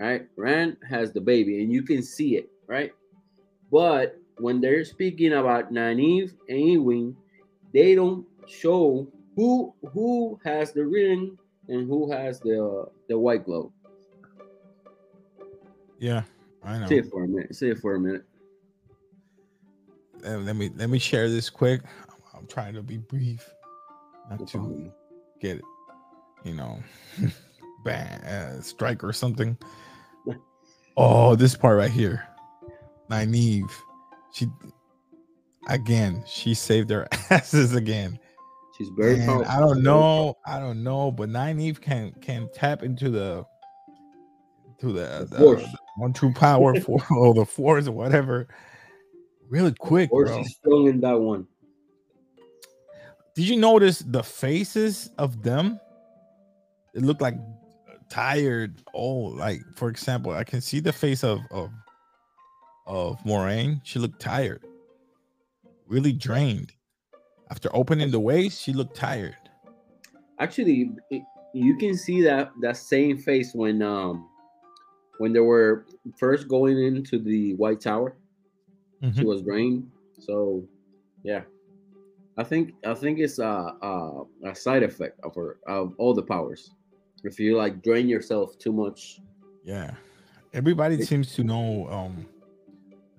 right? 0.00 0.26
Rand 0.36 0.78
has 0.88 1.12
the 1.12 1.20
baby, 1.20 1.62
and 1.62 1.70
you 1.70 1.82
can 1.82 2.02
see 2.02 2.36
it, 2.36 2.50
right? 2.66 2.92
But 3.70 4.18
when 4.38 4.60
they're 4.60 4.84
speaking 4.84 5.34
about 5.34 5.72
Nynaeve 5.72 6.32
and 6.48 6.58
Egwene, 6.58 7.14
they 7.72 7.94
don't 7.94 8.26
show 8.48 9.06
who 9.36 9.74
who 9.92 10.40
has 10.44 10.72
the 10.72 10.84
ring 10.84 11.38
and 11.68 11.86
who 11.86 12.10
has 12.10 12.40
the 12.40 12.86
the 13.08 13.18
white 13.18 13.44
glow. 13.44 13.72
Yeah, 15.98 16.22
I 16.64 16.78
know. 16.78 16.88
Say 16.88 16.98
it 16.98 17.10
for 17.10 17.24
a 17.24 17.28
minute. 17.28 17.54
Say 17.54 17.68
it 17.68 17.78
for 17.78 17.94
a 17.94 18.00
minute. 18.00 18.24
Uh, 20.24 20.38
let 20.38 20.56
me 20.56 20.70
let 20.76 20.88
me 20.88 20.98
share 20.98 21.28
this 21.28 21.50
quick. 21.50 21.82
I'm 22.34 22.46
trying 22.46 22.74
to 22.74 22.82
be 22.82 22.96
brief, 22.96 23.48
not 24.30 24.46
to 24.48 24.92
get 25.40 25.58
it, 25.58 25.64
you 26.42 26.54
know, 26.54 26.82
ban 27.84 28.22
uh, 28.22 28.62
strike 28.62 29.04
or 29.04 29.12
something. 29.12 29.58
Oh, 31.02 31.34
this 31.34 31.56
part 31.56 31.78
right 31.78 31.90
here, 31.90 32.28
Nynaeve, 33.10 33.72
she 34.34 34.46
again, 35.66 36.22
she 36.26 36.52
saved 36.52 36.88
their 36.88 37.08
asses 37.30 37.74
again. 37.74 38.18
She's 38.76 38.90
very 38.98 39.16
powerful. 39.16 39.50
I 39.50 39.60
don't 39.60 39.82
know, 39.82 40.36
I 40.46 40.60
don't 40.60 40.84
know, 40.84 41.10
but 41.10 41.30
Nynaeve 41.30 41.80
can 41.80 42.12
can 42.20 42.50
tap 42.52 42.82
into 42.82 43.08
the 43.08 43.46
to 44.80 44.92
the, 44.92 45.26
The 45.30 45.38
the, 45.38 45.56
the 45.56 45.78
one 45.96 46.12
true 46.12 46.34
power 46.34 46.78
for 46.78 47.02
or 47.10 47.32
the 47.32 47.46
force 47.46 47.88
or 47.88 47.92
whatever, 47.92 48.46
really 49.48 49.72
quick, 49.72 50.12
Or 50.12 50.28
she's 50.28 50.56
strong 50.56 50.86
in 50.86 51.00
that 51.00 51.18
one. 51.18 51.46
Did 53.34 53.48
you 53.48 53.56
notice 53.56 54.00
the 54.00 54.22
faces 54.22 55.08
of 55.16 55.42
them? 55.42 55.80
It 56.94 57.00
looked 57.00 57.22
like 57.22 57.36
tired, 58.10 58.74
old. 58.92 59.36
Like, 59.36 59.62
for 59.76 59.88
example, 59.88 60.32
I 60.32 60.44
can 60.44 60.60
see 60.60 60.80
the 60.80 60.92
face 60.92 61.24
of 61.24 61.40
of 61.50 61.70
of 62.86 63.18
Moiraine. 63.24 63.80
She 63.84 63.98
looked 63.98 64.20
tired, 64.20 64.62
really 65.86 66.12
drained. 66.12 66.72
After 67.50 67.68
opening 67.74 68.10
the 68.10 68.20
waist, 68.20 68.60
she 68.62 68.72
looked 68.72 68.94
tired. 68.94 69.36
Actually, 70.38 70.90
it, 71.10 71.22
you 71.52 71.76
can 71.76 71.96
see 71.96 72.20
that 72.22 72.52
that 72.60 72.76
same 72.76 73.18
face 73.18 73.54
when 73.54 73.82
um 73.82 74.28
when 75.18 75.32
they 75.32 75.40
were 75.40 75.86
first 76.16 76.48
going 76.48 76.78
into 76.82 77.18
the 77.18 77.54
White 77.54 77.80
Tower. 77.80 78.16
She 79.02 79.06
Mhm. 79.08 79.24
was 79.24 79.42
drained. 79.42 79.90
So, 80.18 80.62
yeah, 81.22 81.42
I 82.36 82.44
think 82.44 82.74
I 82.84 82.94
think 82.94 83.18
it's 83.18 83.38
a 83.38 83.74
a, 83.82 84.24
a 84.44 84.54
side 84.54 84.82
effect 84.82 85.18
of 85.22 85.34
her 85.34 85.58
of 85.66 85.94
all 85.98 86.14
the 86.14 86.22
powers. 86.22 86.70
If 87.24 87.38
you 87.38 87.56
like 87.56 87.82
drain 87.82 88.08
yourself 88.08 88.58
too 88.58 88.72
much, 88.72 89.20
Yeah, 89.64 89.94
everybody 90.54 90.94
It- 90.96 91.06
seems 91.06 91.34
to 91.34 91.44
know 91.44 91.86
um 91.88 92.26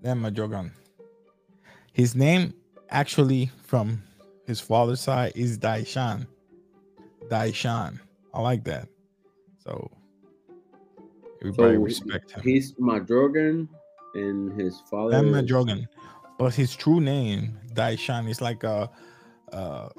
Lan 0.04 0.20
Mandragoran. 0.22 0.72
His 1.94 2.16
name 2.16 2.54
actually 2.90 3.52
from 3.64 4.02
his 4.46 4.60
father's 4.60 5.02
side 5.02 5.34
is 5.36 5.58
Daishan. 5.60 6.26
Daishan. 7.30 8.00
I 8.34 8.42
like 8.42 8.64
that. 8.66 8.88
So 9.60 9.92
everybody 11.42 11.76
So, 11.76 11.82
respect 11.82 12.32
him. 12.32 12.42
he's 12.44 12.74
Mandragoran 12.74 13.68
and 14.16 14.52
his 14.60 14.80
father. 14.90 15.16
Is- 15.18 15.24
Mandragoran. 15.34 15.86
But 16.40 16.56
his 16.56 16.76
true 16.76 17.00
name, 17.00 17.60
Daishan, 17.76 18.28
is 18.28 18.42
like 18.42 18.64
a 18.64 18.90
uh 19.54 19.90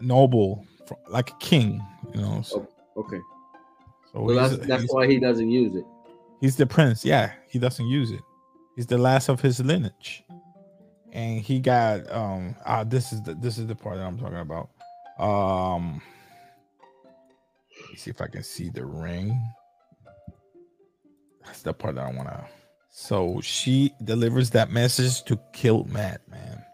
noble, 0.00 0.66
like 1.08 1.30
a 1.30 1.36
king. 1.38 1.80
You 2.14 2.20
know. 2.20 2.42
So, 2.42 2.60
oh, 2.60 2.68
okay. 2.98 3.20
So 4.12 4.20
well, 4.22 4.36
that's 4.36 4.66
that's 4.66 4.92
why 4.92 5.06
he 5.06 5.18
doesn't 5.18 5.50
use 5.50 5.74
it. 5.74 5.84
He's 6.40 6.56
the 6.56 6.66
prince. 6.66 7.04
Yeah, 7.04 7.32
he 7.48 7.58
doesn't 7.58 7.86
use 7.86 8.10
it. 8.10 8.20
He's 8.76 8.86
the 8.86 8.98
last 8.98 9.28
of 9.28 9.40
his 9.40 9.60
lineage, 9.60 10.24
and 11.12 11.40
he 11.40 11.60
got 11.60 12.10
um. 12.10 12.54
Uh, 12.64 12.84
this 12.84 13.12
is 13.12 13.22
the 13.22 13.34
this 13.34 13.58
is 13.58 13.66
the 13.66 13.74
part 13.74 13.96
that 13.96 14.04
I'm 14.04 14.18
talking 14.18 14.38
about. 14.38 14.70
Um. 15.18 16.00
Let 17.80 17.90
me 17.90 17.96
see 17.96 18.10
if 18.10 18.20
I 18.20 18.26
can 18.26 18.42
see 18.42 18.70
the 18.70 18.84
ring. 18.84 19.40
That's 21.44 21.62
the 21.62 21.72
part 21.72 21.94
that 21.94 22.06
I 22.06 22.12
want 22.12 22.28
to. 22.28 22.44
So 22.90 23.40
she 23.42 23.94
delivers 24.04 24.50
that 24.50 24.70
message 24.70 25.22
to 25.24 25.38
kill 25.52 25.84
Matt, 25.84 26.20
man. 26.28 26.64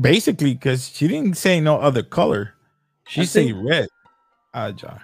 Basically, 0.00 0.54
because 0.54 0.88
she 0.88 1.08
didn't 1.08 1.36
say 1.36 1.60
no 1.60 1.78
other 1.78 2.02
color. 2.02 2.54
She 3.08 3.26
said 3.26 3.52
red. 3.52 3.88
Ah, 4.54 4.66
uh, 4.66 4.72
John. 4.72 5.00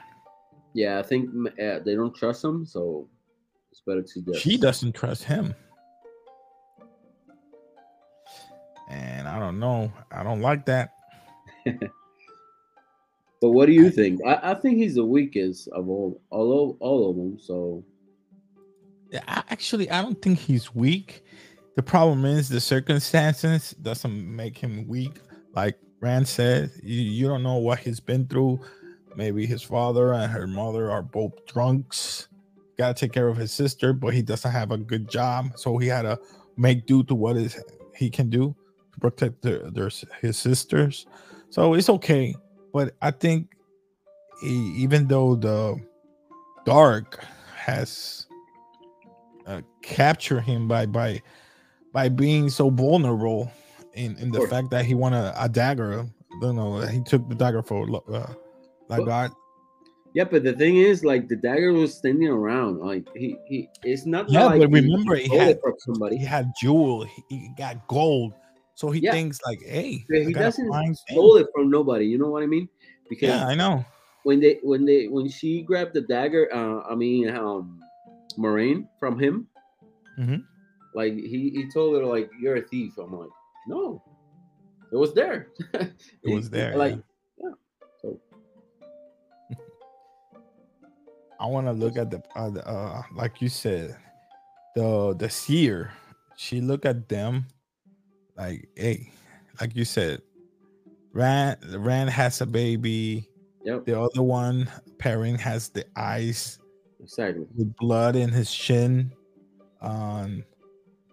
Yeah, 0.73 0.99
I 0.99 1.03
think 1.03 1.31
uh, 1.61 1.81
they 1.81 1.95
don't 1.95 2.15
trust 2.15 2.45
him, 2.45 2.65
so 2.65 3.09
it's 3.71 3.81
better 3.81 4.03
to 4.03 4.23
just. 4.23 4.41
She 4.41 4.57
doesn't 4.57 4.95
trust 4.95 5.25
him. 5.25 5.55
And 8.89 9.29
I 9.29 9.39
don't 9.39 9.59
know. 9.59 9.93
I 10.11 10.23
don't 10.23 10.41
like 10.41 10.67
that. 10.67 10.95
but 11.65 11.91
what 13.41 13.67
do 13.67 13.73
you 13.73 13.91
think? 13.91 14.21
I, 14.27 14.51
I, 14.51 14.55
think 14.55 14.79
he's 14.79 14.97
the 14.97 15.05
weakest 15.05 15.69
of 15.69 15.89
all, 15.89 16.21
all, 16.31 16.71
of, 16.71 16.77
all 16.81 17.11
of 17.11 17.17
them. 17.17 17.39
So 17.41 17.85
i 19.15 19.43
actually, 19.49 19.91
I 19.91 20.03
don't 20.03 20.21
think 20.21 20.39
he's 20.39 20.75
weak. 20.75 21.25
The 21.77 21.83
problem 21.83 22.25
is 22.25 22.49
the 22.49 22.61
circumstances 22.61 23.75
doesn't 23.81 24.37
make 24.37 24.59
him 24.59 24.87
weak. 24.89 25.19
Like 25.55 25.79
Rand 26.01 26.27
said, 26.27 26.73
you, 26.83 27.01
you 27.01 27.29
don't 27.29 27.43
know 27.43 27.57
what 27.57 27.79
he's 27.79 28.01
been 28.01 28.27
through. 28.27 28.61
Maybe 29.17 29.47
his 29.47 29.63
father 29.63 30.13
and 30.13 30.31
her 30.31 30.47
mother 30.47 30.91
are 30.91 31.03
both 31.03 31.47
drunks. 31.47 32.29
Got 32.79 32.97
to 32.97 33.01
take 33.07 33.13
care 33.13 33.29
of 33.29 33.37
his 33.37 33.53
sister, 33.53 33.93
but 33.93 34.15
he 34.15 34.23
doesn't 34.23 34.51
have 34.51 34.71
a 34.71 34.79
good 34.79 35.09
job, 35.09 35.53
so 35.57 35.77
he 35.77 35.89
had 35.89 36.03
to 36.03 36.19
make 36.57 36.87
do 36.87 37.03
to 37.05 37.15
what 37.15 37.37
is 37.37 37.63
he 37.95 38.11
can 38.11 38.31
do 38.31 38.55
to 38.93 39.01
protect 39.01 39.43
their, 39.43 39.71
their 39.71 39.91
his 40.21 40.39
sisters. 40.39 41.07
So 41.51 41.75
it's 41.75 41.91
okay, 41.91 42.35
but 42.73 42.95
I 43.03 43.11
think 43.11 43.53
he, 44.41 44.55
even 44.79 45.09
though 45.09 45.35
the 45.35 45.79
dark 46.65 47.23
has 47.55 48.27
uh, 49.47 49.61
capture 49.83 50.41
him 50.41 50.69
by 50.69 50.87
by 50.87 51.21
by 51.93 52.09
being 52.09 52.49
so 52.49 52.71
vulnerable 52.71 53.51
in 53.95 54.17
in 54.19 54.31
the 54.31 54.47
fact 54.47 54.71
that 54.71 54.85
he 54.85 54.95
wanted 54.95 55.33
a 55.37 55.49
dagger. 55.49 56.07
You 56.41 56.53
know, 56.53 56.81
he 56.81 57.03
took 57.03 57.29
the 57.29 57.35
dagger 57.35 57.63
for 57.63 57.87
uh, 58.15 58.33
like 58.91 59.07
God. 59.07 59.33
Yeah, 60.13 60.25
but 60.25 60.43
the 60.43 60.53
thing 60.53 60.77
is, 60.77 61.05
like 61.05 61.29
the 61.29 61.37
dagger 61.37 61.73
was 61.73 61.95
standing 61.95 62.29
around. 62.29 62.81
Like 62.81 63.07
he 63.15 63.37
he, 63.47 63.69
it's 63.85 64.07
not. 64.07 64.29
Yeah, 64.29 64.47
like 64.47 64.61
but 64.61 64.71
remember, 64.71 65.15
he, 65.15 65.29
he 65.29 65.37
had 65.37 65.59
somebody. 65.79 66.19
He 66.19 66.25
had 66.25 66.53
jewel. 66.61 67.05
He, 67.05 67.23
he 67.29 67.51
got 67.57 67.87
gold. 67.87 68.35
So 68.75 68.91
he 68.91 69.01
yeah. 69.01 69.13
thinks 69.13 69.39
like, 69.47 69.61
hey, 69.63 70.05
he 70.09 70.33
doesn't 70.33 70.97
stole 70.97 71.37
it 71.37 71.49
from 71.55 71.71
nobody. 71.71 72.07
You 72.07 72.19
know 72.19 72.29
what 72.29 72.43
I 72.43 72.47
mean? 72.47 72.69
Because 73.09 73.29
yeah, 73.29 73.47
I 73.47 73.55
know. 73.55 73.85
When 74.25 74.41
they 74.41 74.59
when 74.63 74.85
they 74.85 75.07
when 75.07 75.29
she 75.29 75.63
grabbed 75.63 75.95
the 75.95 76.01
dagger, 76.01 76.49
uh, 76.53 76.83
I 76.91 76.95
mean, 76.95 77.29
um, 77.29 77.81
Moiraine 78.39 78.89
from 78.99 79.19
him. 79.19 79.47
Mm-hmm. 80.19 80.37
Like 80.95 81.15
he 81.15 81.51
he 81.51 81.71
told 81.73 81.97
her 81.97 82.05
like 82.05 82.31
you're 82.41 82.57
a 82.57 82.63
thief. 82.63 82.95
I'm 82.99 83.17
like 83.17 83.29
no, 83.69 84.03
it 84.93 84.97
was 84.97 85.15
there. 85.15 85.49
it 85.75 85.95
was 86.25 86.51
there. 86.51 86.77
Like 86.77 86.99
I 91.41 91.47
want 91.47 91.67
to 91.67 91.73
look 91.73 91.97
at 91.97 92.11
the, 92.11 92.23
uh, 92.37 92.51
the 92.51 92.69
uh, 92.69 93.03
like 93.15 93.41
you 93.41 93.49
said, 93.49 93.97
the 94.77 95.15
the 95.19 95.29
seer. 95.29 95.93
She 96.37 96.61
look 96.61 96.87
at 96.87 97.09
them 97.09 97.47
like 98.37 98.69
hey, 98.77 99.11
like 99.61 99.75
you 99.75 99.85
said, 99.85 100.23
Rand 101.13 101.59
Rand 101.75 102.11
has 102.11 102.41
a 102.41 102.47
baby. 102.47 103.29
Yep. 103.65 103.85
The 103.87 104.01
other 104.01 104.23
one, 104.23 104.71
Perrin, 104.99 105.37
has 105.37 105.69
the 105.69 105.85
eyes 105.97 106.61
Exactly. 107.03 107.47
With 107.57 107.75
blood 107.77 108.17
in 108.17 108.31
his 108.31 108.51
shin. 108.51 109.13
Um, 109.81 110.45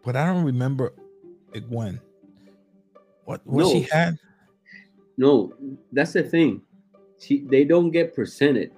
but 0.03 0.15
I 0.15 0.25
don't 0.25 0.43
remember 0.43 0.93
it 1.53 1.67
when. 1.69 1.99
What 3.25 3.41
what 3.45 3.63
no. 3.63 3.71
she 3.71 3.87
had? 3.91 4.17
No, 5.17 5.53
that's 5.91 6.13
the 6.13 6.23
thing. 6.23 6.61
She 7.19 7.45
they 7.49 7.63
don't 7.63 7.91
get 7.91 8.13
presented. 8.13 8.71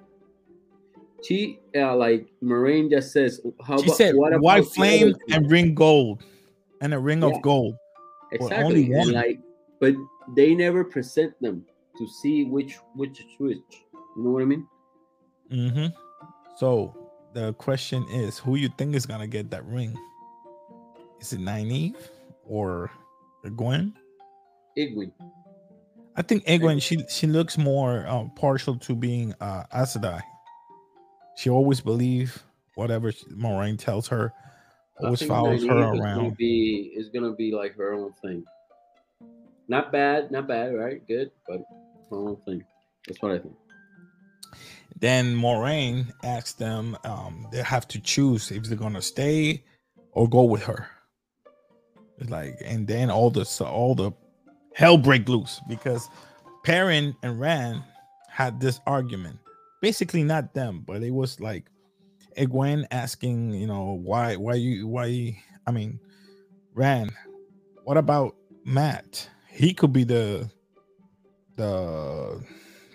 She 1.22 1.60
uh, 1.76 1.96
like 1.96 2.26
Moiraine 2.42 2.90
just 2.90 3.12
says, 3.12 3.40
"How 3.64 3.76
she 3.78 3.84
about, 3.84 3.96
said 3.96 4.14
what 4.14 4.38
white 4.40 4.66
flame 4.66 5.14
and 5.30 5.50
ring 5.50 5.74
gold, 5.74 6.22
and 6.80 6.94
a 6.94 6.98
ring 6.98 7.22
yeah. 7.22 7.28
of 7.28 7.42
gold." 7.42 7.76
Exactly. 8.32 8.92
And 8.92 9.12
like, 9.12 9.40
but 9.80 9.94
they 10.34 10.54
never 10.54 10.84
present 10.84 11.34
them 11.40 11.64
to 11.98 12.08
see 12.08 12.44
which 12.44 12.78
which 12.94 13.20
is 13.20 13.26
which. 13.38 13.58
You 14.16 14.24
know 14.24 14.30
what 14.30 14.42
I 14.42 14.46
mean? 14.46 14.66
Mm-hmm. 15.52 15.86
So 16.56 16.96
the 17.34 17.52
question 17.54 18.06
is, 18.10 18.38
who 18.38 18.56
you 18.56 18.68
think 18.78 18.94
is 18.94 19.06
gonna 19.06 19.26
get 19.26 19.50
that 19.50 19.64
ring? 19.66 19.96
Is 21.20 21.32
it 21.32 21.40
Nynaeve 21.40 21.96
or 22.46 22.90
Egwene? 23.44 23.92
Egwene. 24.78 25.12
I 26.16 26.22
think 26.22 26.44
Egwene. 26.46 26.80
She 26.80 27.04
she 27.08 27.26
looks 27.26 27.58
more 27.58 28.06
um, 28.06 28.30
partial 28.36 28.76
to 28.76 28.94
being 28.94 29.34
uh. 29.40 29.64
She 31.36 31.50
always 31.50 31.80
believe 31.80 32.42
whatever 32.74 33.12
Moiraine 33.12 33.78
tells 33.78 34.08
her. 34.08 34.32
Always 34.98 35.22
follows 35.22 35.64
her 35.64 35.78
around. 35.78 36.16
Gonna, 36.16 36.30
be, 36.32 36.92
is 36.94 37.08
gonna 37.08 37.32
be 37.32 37.52
like 37.52 37.74
her 37.76 37.94
own 37.94 38.12
thing. 38.22 38.44
Not 39.68 39.92
bad, 39.92 40.30
not 40.30 40.46
bad, 40.46 40.74
right? 40.74 41.06
Good, 41.06 41.30
but 41.48 41.62
her 42.10 42.16
own 42.16 42.36
thing. 42.44 42.62
That's 43.06 43.22
what 43.22 43.32
I 43.32 43.38
think. 43.38 43.54
Then 44.98 45.34
Moiraine 45.34 46.12
asks 46.22 46.52
them, 46.52 46.98
um, 47.04 47.46
they 47.50 47.62
have 47.62 47.88
to 47.88 48.00
choose 48.00 48.50
if 48.50 48.64
they're 48.64 48.76
gonna 48.76 49.00
stay 49.00 49.64
or 50.12 50.28
go 50.28 50.42
with 50.42 50.62
her. 50.64 50.88
It's 52.18 52.30
like, 52.30 52.58
and 52.64 52.86
then 52.86 53.10
all 53.10 53.30
the 53.30 53.46
all 53.64 53.94
the 53.94 54.12
hell 54.74 54.98
break 54.98 55.28
loose 55.28 55.60
because 55.68 56.08
Perrin 56.64 57.16
and 57.22 57.40
Rand 57.40 57.82
had 58.28 58.60
this 58.60 58.80
argument. 58.86 59.38
Basically, 59.80 60.22
not 60.22 60.54
them, 60.54 60.84
but 60.86 61.02
it 61.02 61.10
was 61.10 61.40
like 61.40 61.66
Egwene 62.36 62.86
asking, 62.90 63.52
you 63.52 63.66
know, 63.66 63.98
why, 64.02 64.36
why 64.36 64.54
you, 64.54 64.86
why? 64.86 65.38
I 65.66 65.70
mean, 65.70 65.98
Rand, 66.74 67.12
what 67.84 67.96
about 67.96 68.36
Matt? 68.64 69.28
He 69.48 69.74
could 69.74 69.92
be 69.92 70.04
the 70.04 70.50
the 71.56 72.42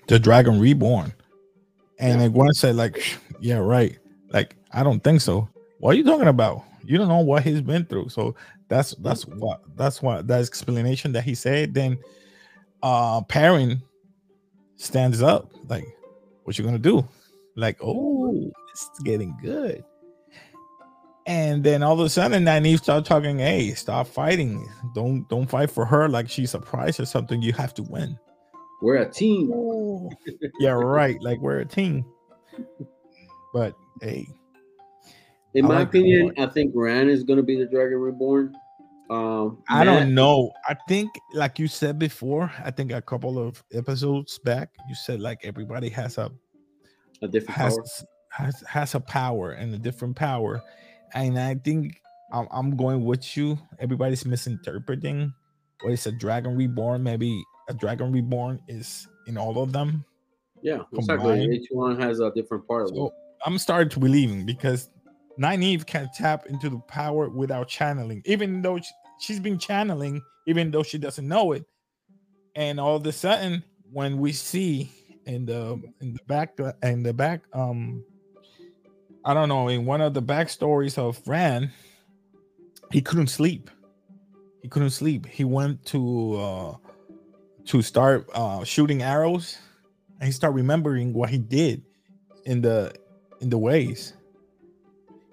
the 0.08 0.20
Dragon 0.20 0.60
Reborn. 0.60 1.14
And 2.00 2.22
like 2.22 2.32
one 2.34 2.54
said, 2.54 2.76
like, 2.76 3.18
yeah, 3.40 3.58
right. 3.58 3.98
Like, 4.30 4.56
I 4.72 4.84
don't 4.84 5.04
think 5.04 5.22
so. 5.22 5.48
What 5.80 5.92
are 5.92 5.98
you 5.98 6.04
talking 6.04 6.28
about? 6.28 6.64
You 6.84 6.98
don't 6.98 7.08
know 7.08 7.20
what 7.20 7.44
he's 7.44 7.62
been 7.62 7.86
through. 7.86 8.10
So 8.10 8.36
that's 8.68 8.96
that's 8.96 9.26
what 9.26 9.62
that's 9.76 10.02
what 10.02 10.28
that 10.28 10.42
explanation 10.42 11.12
that 11.14 11.24
he 11.24 11.36
said. 11.36 11.74
Then 11.74 11.98
uh 12.84 13.22
Perrin 13.22 13.82
stands 14.76 15.22
up, 15.22 15.52
like, 15.70 15.86
what 16.46 16.58
you 16.58 16.64
gonna 16.64 16.80
do? 16.80 17.06
Like, 17.56 17.78
oh, 17.82 18.52
it's 18.72 18.90
getting 19.04 19.36
good. 19.42 19.84
And 21.28 21.64
then 21.64 21.82
all 21.82 21.94
of 21.94 22.06
a 22.06 22.10
sudden, 22.10 22.46
Nynaeve 22.46 22.78
start 22.78 23.04
talking, 23.04 23.40
hey, 23.40 23.74
stop 23.74 24.08
fighting. 24.08 24.70
Don't 24.94 25.28
don't 25.28 25.48
fight 25.48 25.72
for 25.72 25.86
her 25.86 26.08
like 26.08 26.30
she's 26.30 26.54
a 26.54 26.60
prize 26.60 27.00
or 27.00 27.06
something. 27.06 27.42
You 27.42 27.52
have 27.54 27.74
to 27.76 27.84
win. 27.84 28.18
We're 28.82 28.98
a 28.98 29.10
team. 29.10 29.52
yeah, 30.60 30.72
right. 30.72 31.20
Like 31.22 31.40
we're 31.40 31.60
a 31.60 31.66
team. 31.66 32.06
But 33.54 33.76
hey. 34.02 34.28
In 35.56 35.66
I 35.66 35.68
my 35.68 35.80
like 35.80 35.88
opinion, 35.88 36.34
I 36.38 36.46
think 36.48 36.74
Rand 36.76 37.10
is 37.10 37.24
gonna 37.24 37.42
be 37.42 37.58
the 37.58 37.66
Dragon 37.66 37.98
Reborn. 37.98 38.54
Um, 39.10 39.64
I 39.70 39.84
don't 39.84 40.16
know. 40.16 40.52
I 40.68 40.76
think, 40.88 41.12
like 41.34 41.60
you 41.60 41.68
said 41.68 42.00
before, 42.00 42.52
I 42.64 42.72
think 42.72 42.92
a 42.92 43.02
couple 43.02 43.38
of 43.38 43.64
episodes 43.74 44.40
back, 44.40 44.70
you 44.90 44.96
said 44.96 45.20
like 45.20 45.40
everybody 45.44 45.90
has 45.90 46.18
a 46.18 46.32
a 47.22 47.28
different 47.28 47.58
has, 47.58 47.76
power. 47.76 47.86
Has 48.32 48.64
has 48.68 48.96
a 48.96 49.00
power 49.00 49.52
and 49.52 49.74
a 49.74 49.78
different 49.78 50.16
power, 50.16 50.62
and 51.14 51.38
I 51.40 51.56
think 51.56 52.02
I'm, 52.34 52.48
I'm 52.52 52.76
going 52.76 53.06
with 53.06 53.38
you. 53.38 53.60
Everybody's 53.80 54.26
misinterpreting 54.26 55.34
what 55.82 55.94
is 55.94 56.08
a 56.08 56.12
Dragon 56.12 56.56
Reborn. 56.56 57.04
Maybe 57.04 57.44
a 57.70 57.74
Dragon 57.74 58.12
Reborn 58.12 58.60
is 58.68 59.08
in 59.28 59.38
all 59.38 59.62
of 59.62 59.72
them. 59.72 60.04
Yeah, 60.62 60.80
exactly. 60.94 61.46
Each 61.46 61.68
one 61.70 62.00
has 62.00 62.20
a 62.20 62.32
different 62.32 62.68
part 62.68 62.90
so 62.90 62.96
of 62.96 63.08
it. 63.08 63.14
I'm 63.46 63.58
starting 63.60 63.90
to 63.90 64.00
believing 64.00 64.46
because 64.46 64.90
Nynaeve 65.40 65.86
can 65.86 66.10
tap 66.16 66.48
into 66.48 66.70
the 66.70 66.80
power 66.80 67.30
without 67.30 67.68
channeling, 67.70 68.22
even 68.26 68.62
though 68.62 68.80
she's 69.20 69.40
been 69.40 69.60
channeling, 69.60 70.22
even 70.48 70.72
though 70.72 70.84
she 70.84 70.98
doesn't 70.98 71.28
know 71.28 71.54
it. 71.54 71.66
and 72.56 72.80
all 72.80 72.98
of 72.98 73.08
a 73.08 73.14
sudden, 73.14 73.64
when 73.92 74.20
we 74.20 74.34
see 74.34 74.92
in 75.26 75.46
the 75.46 75.82
in 76.02 76.14
the 76.14 76.20
back 76.28 76.58
in 76.84 77.04
the 77.04 77.14
back, 77.14 77.44
um, 77.54 78.04
I 79.26 79.34
don't 79.34 79.50
know, 79.50 79.70
in 79.70 79.86
one 79.86 80.02
of 80.02 80.14
the 80.16 80.24
backstories 80.24 80.98
of 80.98 81.22
Rand, 81.28 81.72
he 82.92 83.02
couldn't 83.02 83.28
sleep. 83.30 83.72
He 84.64 84.70
couldn't 84.70 84.92
sleep. 84.92 85.28
He 85.28 85.46
went 85.46 85.86
to 85.88 86.36
uh 86.36 86.76
to 87.68 87.84
start 87.84 88.30
uh 88.36 88.66
shooting 88.66 89.04
arrows, 89.04 89.60
and 90.20 90.28
he 90.28 90.34
started 90.34 90.56
remembering 90.58 91.14
what 91.14 91.30
he 91.32 91.40
did 91.40 91.84
in 92.46 92.62
the 92.62 92.94
in 93.42 93.52
the 93.52 93.60
ways. 93.60 94.15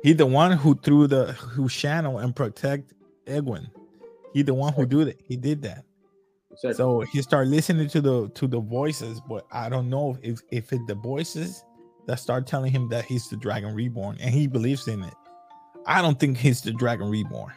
He 0.03 0.13
the 0.13 0.27
one 0.27 0.53
who 0.53 0.75
threw 0.75 1.07
the 1.07 1.33
who 1.33 1.69
channel 1.69 2.19
and 2.19 2.35
protect 2.35 2.93
Egwene. 3.27 3.69
He 4.33 4.43
the 4.43 4.55
one 4.55 4.73
who 4.73 4.87
do 4.87 5.05
that. 5.05 5.21
He 5.23 5.37
did 5.37 5.63
that. 5.63 5.85
So, 6.57 6.73
So 6.73 7.01
he 7.01 7.23
started 7.23 7.51
listening 7.51 7.89
to 7.89 8.01
the 8.01 8.29
to 8.31 8.47
the 8.47 8.61
voices, 8.61 9.21
but 9.29 9.47
I 9.53 9.69
don't 9.69 9.89
know 9.89 10.19
if 10.23 10.41
if 10.51 10.73
it's 10.73 10.85
the 10.87 10.95
voices 10.95 11.65
that 12.07 12.19
start 12.19 12.47
telling 12.47 12.73
him 12.73 12.89
that 12.89 13.05
he's 13.05 13.29
the 13.29 13.37
Dragon 13.37 13.75
Reborn, 13.75 14.19
and 14.21 14.35
he 14.35 14.47
believes 14.47 14.89
in 14.89 15.03
it. 15.03 15.15
I 15.87 16.03
don't 16.03 16.19
think 16.19 16.37
he's 16.37 16.61
the 16.61 16.73
Dragon 16.73 17.09
Reborn. 17.09 17.53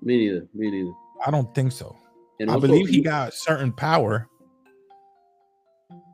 me 0.00 0.16
neither. 0.18 0.46
Me 0.54 0.70
neither. 0.70 0.92
I 1.24 1.30
don't 1.30 1.54
think 1.54 1.72
so. 1.72 1.96
And 2.40 2.50
I 2.50 2.54
also, 2.54 2.66
believe 2.66 2.88
he 2.88 3.00
got 3.00 3.34
certain 3.34 3.72
power, 3.72 4.28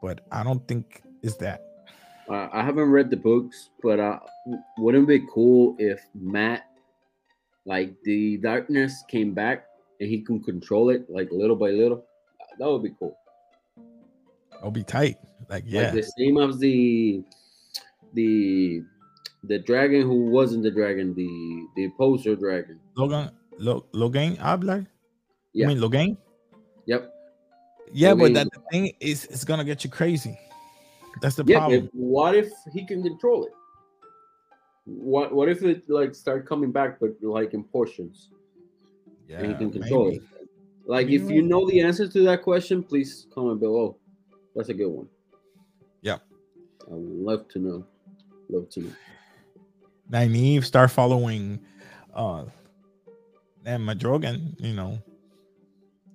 but 0.02 0.26
I 0.30 0.42
don't 0.42 0.66
think 0.68 1.02
is 1.22 1.36
that. 1.38 1.62
Uh, 2.28 2.48
I 2.52 2.62
haven't 2.62 2.90
read 2.90 3.10
the 3.10 3.16
books, 3.16 3.70
but 3.82 3.98
uh, 3.98 4.18
wouldn't 4.76 5.04
it 5.04 5.20
be 5.20 5.26
cool 5.32 5.76
if 5.78 6.04
Matt, 6.14 6.66
like 7.64 7.94
the 8.04 8.36
darkness, 8.36 9.02
came 9.08 9.32
back 9.32 9.66
and 10.00 10.10
he 10.10 10.20
can 10.20 10.42
control 10.42 10.90
it, 10.90 11.08
like 11.08 11.30
little 11.32 11.56
by 11.56 11.70
little? 11.70 12.04
That 12.58 12.68
would 12.68 12.82
be 12.82 12.94
cool. 12.98 13.16
It'll 14.58 14.70
be 14.70 14.84
tight. 14.84 15.16
Like 15.48 15.64
yeah, 15.66 15.84
Like 15.84 15.94
the 15.94 16.02
same 16.02 16.36
as 16.38 16.58
the 16.58 17.22
the 18.12 18.82
the 19.44 19.58
dragon 19.60 20.02
who 20.02 20.26
wasn't 20.26 20.64
the 20.64 20.70
dragon, 20.70 21.14
the 21.14 21.66
the 21.76 21.90
poster 21.96 22.36
dragon. 22.36 22.78
Logan, 22.96 23.30
Lo, 23.58 23.86
Logain 23.94 24.38
Ablar. 24.40 24.86
Yeah. 25.54 25.64
I 25.64 25.68
mean 25.68 25.80
Logan. 25.80 26.18
Yep. 26.86 27.14
Yeah, 27.92 28.14
but 28.14 28.34
that 28.34 28.48
thing 28.70 28.92
is, 29.00 29.24
it's 29.26 29.44
gonna 29.44 29.64
get 29.64 29.82
you 29.82 29.88
crazy. 29.88 30.38
That's 31.20 31.36
the 31.36 31.44
Yeah. 31.44 31.58
problem. 31.58 31.90
What 31.92 32.34
if 32.34 32.50
he 32.72 32.84
can 32.86 33.02
control 33.02 33.46
it? 33.46 33.52
What 34.84 35.34
what 35.34 35.48
if 35.48 35.62
it 35.62 35.88
like 35.88 36.14
start 36.14 36.46
coming 36.46 36.72
back, 36.72 36.98
but 37.00 37.10
like 37.22 37.52
in 37.54 37.64
portions? 37.64 38.30
yeah, 39.28 39.40
and 39.40 39.52
he 39.52 39.58
can 39.58 39.70
control 39.70 40.06
maybe. 40.06 40.16
it. 40.16 40.22
Like, 40.86 41.06
Maybe 41.06 41.16
if 41.16 41.30
you 41.30 41.42
know 41.42 41.68
the 41.68 41.80
answer 41.82 42.08
to 42.08 42.22
that 42.22 42.42
question, 42.42 42.82
please 42.82 43.26
comment 43.30 43.60
below. 43.60 43.98
That's 44.56 44.70
a 44.70 44.74
good 44.74 44.88
one. 44.88 45.08
Yeah. 46.00 46.16
I 46.86 46.94
would 46.94 47.18
love 47.26 47.48
to 47.48 47.58
know. 47.58 47.86
Love 48.48 48.70
to 48.70 48.80
know. 48.80 48.92
Nynaeve 50.10 50.64
start 50.64 50.90
following 50.90 51.60
uh 52.14 52.46
and 53.66 53.86
Mandragoran, 53.86 54.58
you 54.58 54.72
know. 54.72 54.98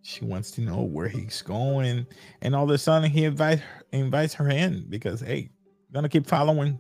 She 0.03 0.25
wants 0.25 0.51
to 0.51 0.61
know 0.61 0.81
where 0.81 1.07
he's 1.07 1.41
going, 1.41 2.05
and 2.41 2.55
all 2.55 2.65
of 2.65 2.69
a 2.69 2.77
sudden 2.77 3.09
he 3.09 3.23
invite 3.25 3.61
invites 3.91 4.33
her 4.35 4.49
in 4.49 4.85
because 4.89 5.21
hey, 5.21 5.49
gonna 5.93 6.09
keep 6.09 6.27
following. 6.27 6.79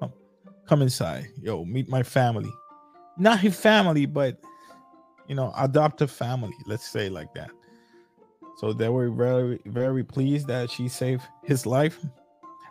Come, 0.00 0.12
come 0.66 0.82
inside, 0.82 1.26
yo, 1.40 1.64
meet 1.64 1.88
my 1.88 2.02
family. 2.02 2.50
Not 3.18 3.40
his 3.40 3.58
family, 3.58 4.06
but 4.06 4.40
you 5.28 5.34
know, 5.34 5.52
adoptive 5.56 6.10
family. 6.10 6.54
Let's 6.66 6.86
say 6.88 7.08
like 7.08 7.32
that. 7.34 7.50
So 8.58 8.72
they 8.72 8.88
were 8.88 9.10
very, 9.10 9.60
very 9.66 10.02
pleased 10.02 10.46
that 10.48 10.70
she 10.70 10.88
saved 10.88 11.22
his 11.44 11.66
life. 11.66 12.00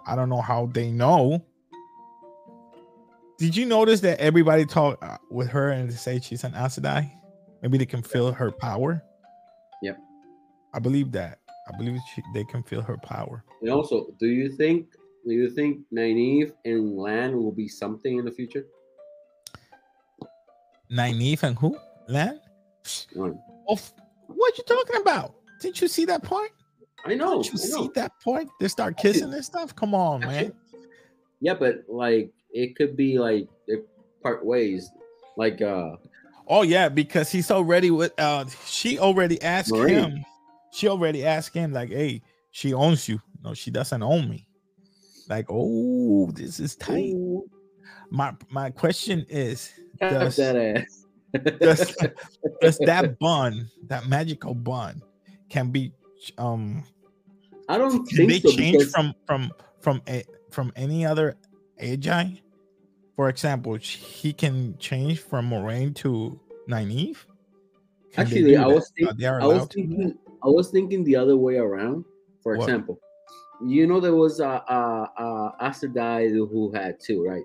I 0.07 0.15
don't 0.15 0.29
know 0.29 0.41
how 0.41 0.67
they 0.67 0.89
know, 0.89 1.43
did 3.37 3.53
you 3.53 3.65
notice 3.65 3.99
that 3.99 4.19
everybody 4.21 4.65
talk 4.65 5.03
uh, 5.03 5.17
with 5.29 5.49
her 5.49 5.69
and 5.69 5.89
they 5.89 5.95
say 5.95 6.19
she's 6.21 6.45
an 6.45 6.53
Aes 6.55 6.79
Sedai? 6.79 7.11
Maybe 7.61 7.77
they 7.77 7.85
can 7.85 8.01
feel 8.01 8.31
her 8.31 8.49
power. 8.49 9.03
Yep. 9.81 9.97
I 10.73 10.79
believe 10.79 11.11
that. 11.13 11.39
I 11.67 11.77
believe 11.77 11.99
she, 12.13 12.21
they 12.33 12.43
can 12.43 12.63
feel 12.63 12.81
her 12.81 12.97
power. 12.97 13.43
And 13.61 13.71
also, 13.71 14.07
do 14.19 14.27
you 14.27 14.49
think 14.51 14.87
do 15.25 15.33
you 15.33 15.49
think 15.49 15.79
Nynaeve 15.91 16.51
and 16.65 16.95
Lan 16.95 17.35
will 17.37 17.51
be 17.51 17.67
something 17.67 18.19
in 18.19 18.25
the 18.25 18.31
future? 18.31 18.65
Nynaeve 20.91 21.43
and 21.43 21.57
who? 21.57 21.75
Lan? 22.07 22.39
One. 23.13 23.39
Oh, 23.67 23.79
what 24.27 24.57
you 24.57 24.63
talking 24.65 25.01
about? 25.01 25.33
Didn't 25.59 25.81
you 25.81 25.87
see 25.87 26.05
that 26.05 26.21
part? 26.21 26.51
I 27.05 27.15
know. 27.15 27.41
Didn't 27.41 27.53
you 27.53 27.67
I 27.67 27.69
know. 27.69 27.83
see 27.85 27.91
that 27.95 28.11
part? 28.23 28.47
They 28.59 28.67
start 28.67 28.97
kissing 28.97 29.33
and 29.33 29.43
stuff. 29.43 29.75
Come 29.75 29.95
on, 29.95 30.19
man. 30.21 30.53
Yeah, 31.41 31.55
but 31.55 31.83
like 31.87 32.31
it 32.51 32.75
could 32.75 32.95
be 32.95 33.17
like 33.17 33.47
they 33.67 33.75
part 34.21 34.45
ways. 34.45 34.89
Like 35.37 35.61
uh 35.61 35.95
Oh 36.47 36.61
yeah, 36.61 36.89
because 36.89 37.31
he's 37.31 37.49
already 37.51 37.91
with. 37.91 38.13
Uh, 38.19 38.45
she 38.65 38.99
already 38.99 39.41
asked 39.41 39.71
Marie. 39.71 39.93
him. 39.93 40.25
She 40.71 40.87
already 40.87 41.25
asked 41.25 41.53
him 41.55 41.73
like, 41.73 41.89
"Hey, 41.89 42.21
she 42.51 42.73
owns 42.73 43.07
you. 43.09 43.21
No, 43.43 43.53
she 43.53 43.71
doesn't 43.71 44.03
own 44.03 44.29
me." 44.29 44.47
Like, 45.27 45.47
oh, 45.49 46.29
this 46.31 46.59
is 46.59 46.75
tight. 46.75 47.13
ooh, 47.13 47.49
My 48.11 48.33
my 48.49 48.69
question 48.69 49.25
is, 49.29 49.71
does, 49.99 50.35
that 50.35 50.55
ass. 50.55 51.05
does 51.59 51.95
does 52.61 52.77
that 52.79 53.17
bond, 53.19 53.65
that 53.87 54.07
magical 54.07 54.53
bond, 54.53 55.01
can 55.49 55.71
be 55.71 55.91
um 56.37 56.83
I 57.67 57.77
don't 57.79 58.05
can 58.07 58.17
think 58.17 58.29
they 58.29 58.39
so 58.39 58.51
change 58.55 58.77
because 58.77 58.91
from 58.91 59.13
from 59.25 59.51
from 59.81 60.01
a 60.07 60.23
from 60.51 60.71
any 60.75 61.05
other 61.05 61.37
agi? 61.81 62.39
For 63.15 63.29
example, 63.29 63.75
he 63.75 64.33
can 64.33 64.77
change 64.77 65.19
from 65.19 65.49
Moiraine 65.49 65.95
to 65.97 66.39
Nynaeve. 66.67 67.17
Can 68.11 68.25
Actually, 68.25 68.57
I 68.57 68.67
was 68.67 68.91
think- 68.97 69.09
I 69.23 69.37
was 69.37 69.43
allowed 69.43 69.71
to 69.71 69.81
do 69.81 69.87
that? 69.87 69.95
thinking 69.95 70.19
I 70.43 70.47
was 70.47 70.69
thinking 70.71 71.03
the 71.03 71.15
other 71.15 71.35
way 71.37 71.57
around. 71.57 72.05
For 72.43 72.57
What? 72.57 72.63
example, 72.69 72.99
you 73.65 73.87
know 73.87 73.99
there 73.99 74.15
was 74.15 74.39
a 74.39 74.61
a, 74.67 75.09
a 75.17 75.55
Aes 75.61 75.79
Sedai 75.81 76.29
who 76.35 76.71
had 76.73 76.99
two, 76.99 77.23
right? 77.25 77.43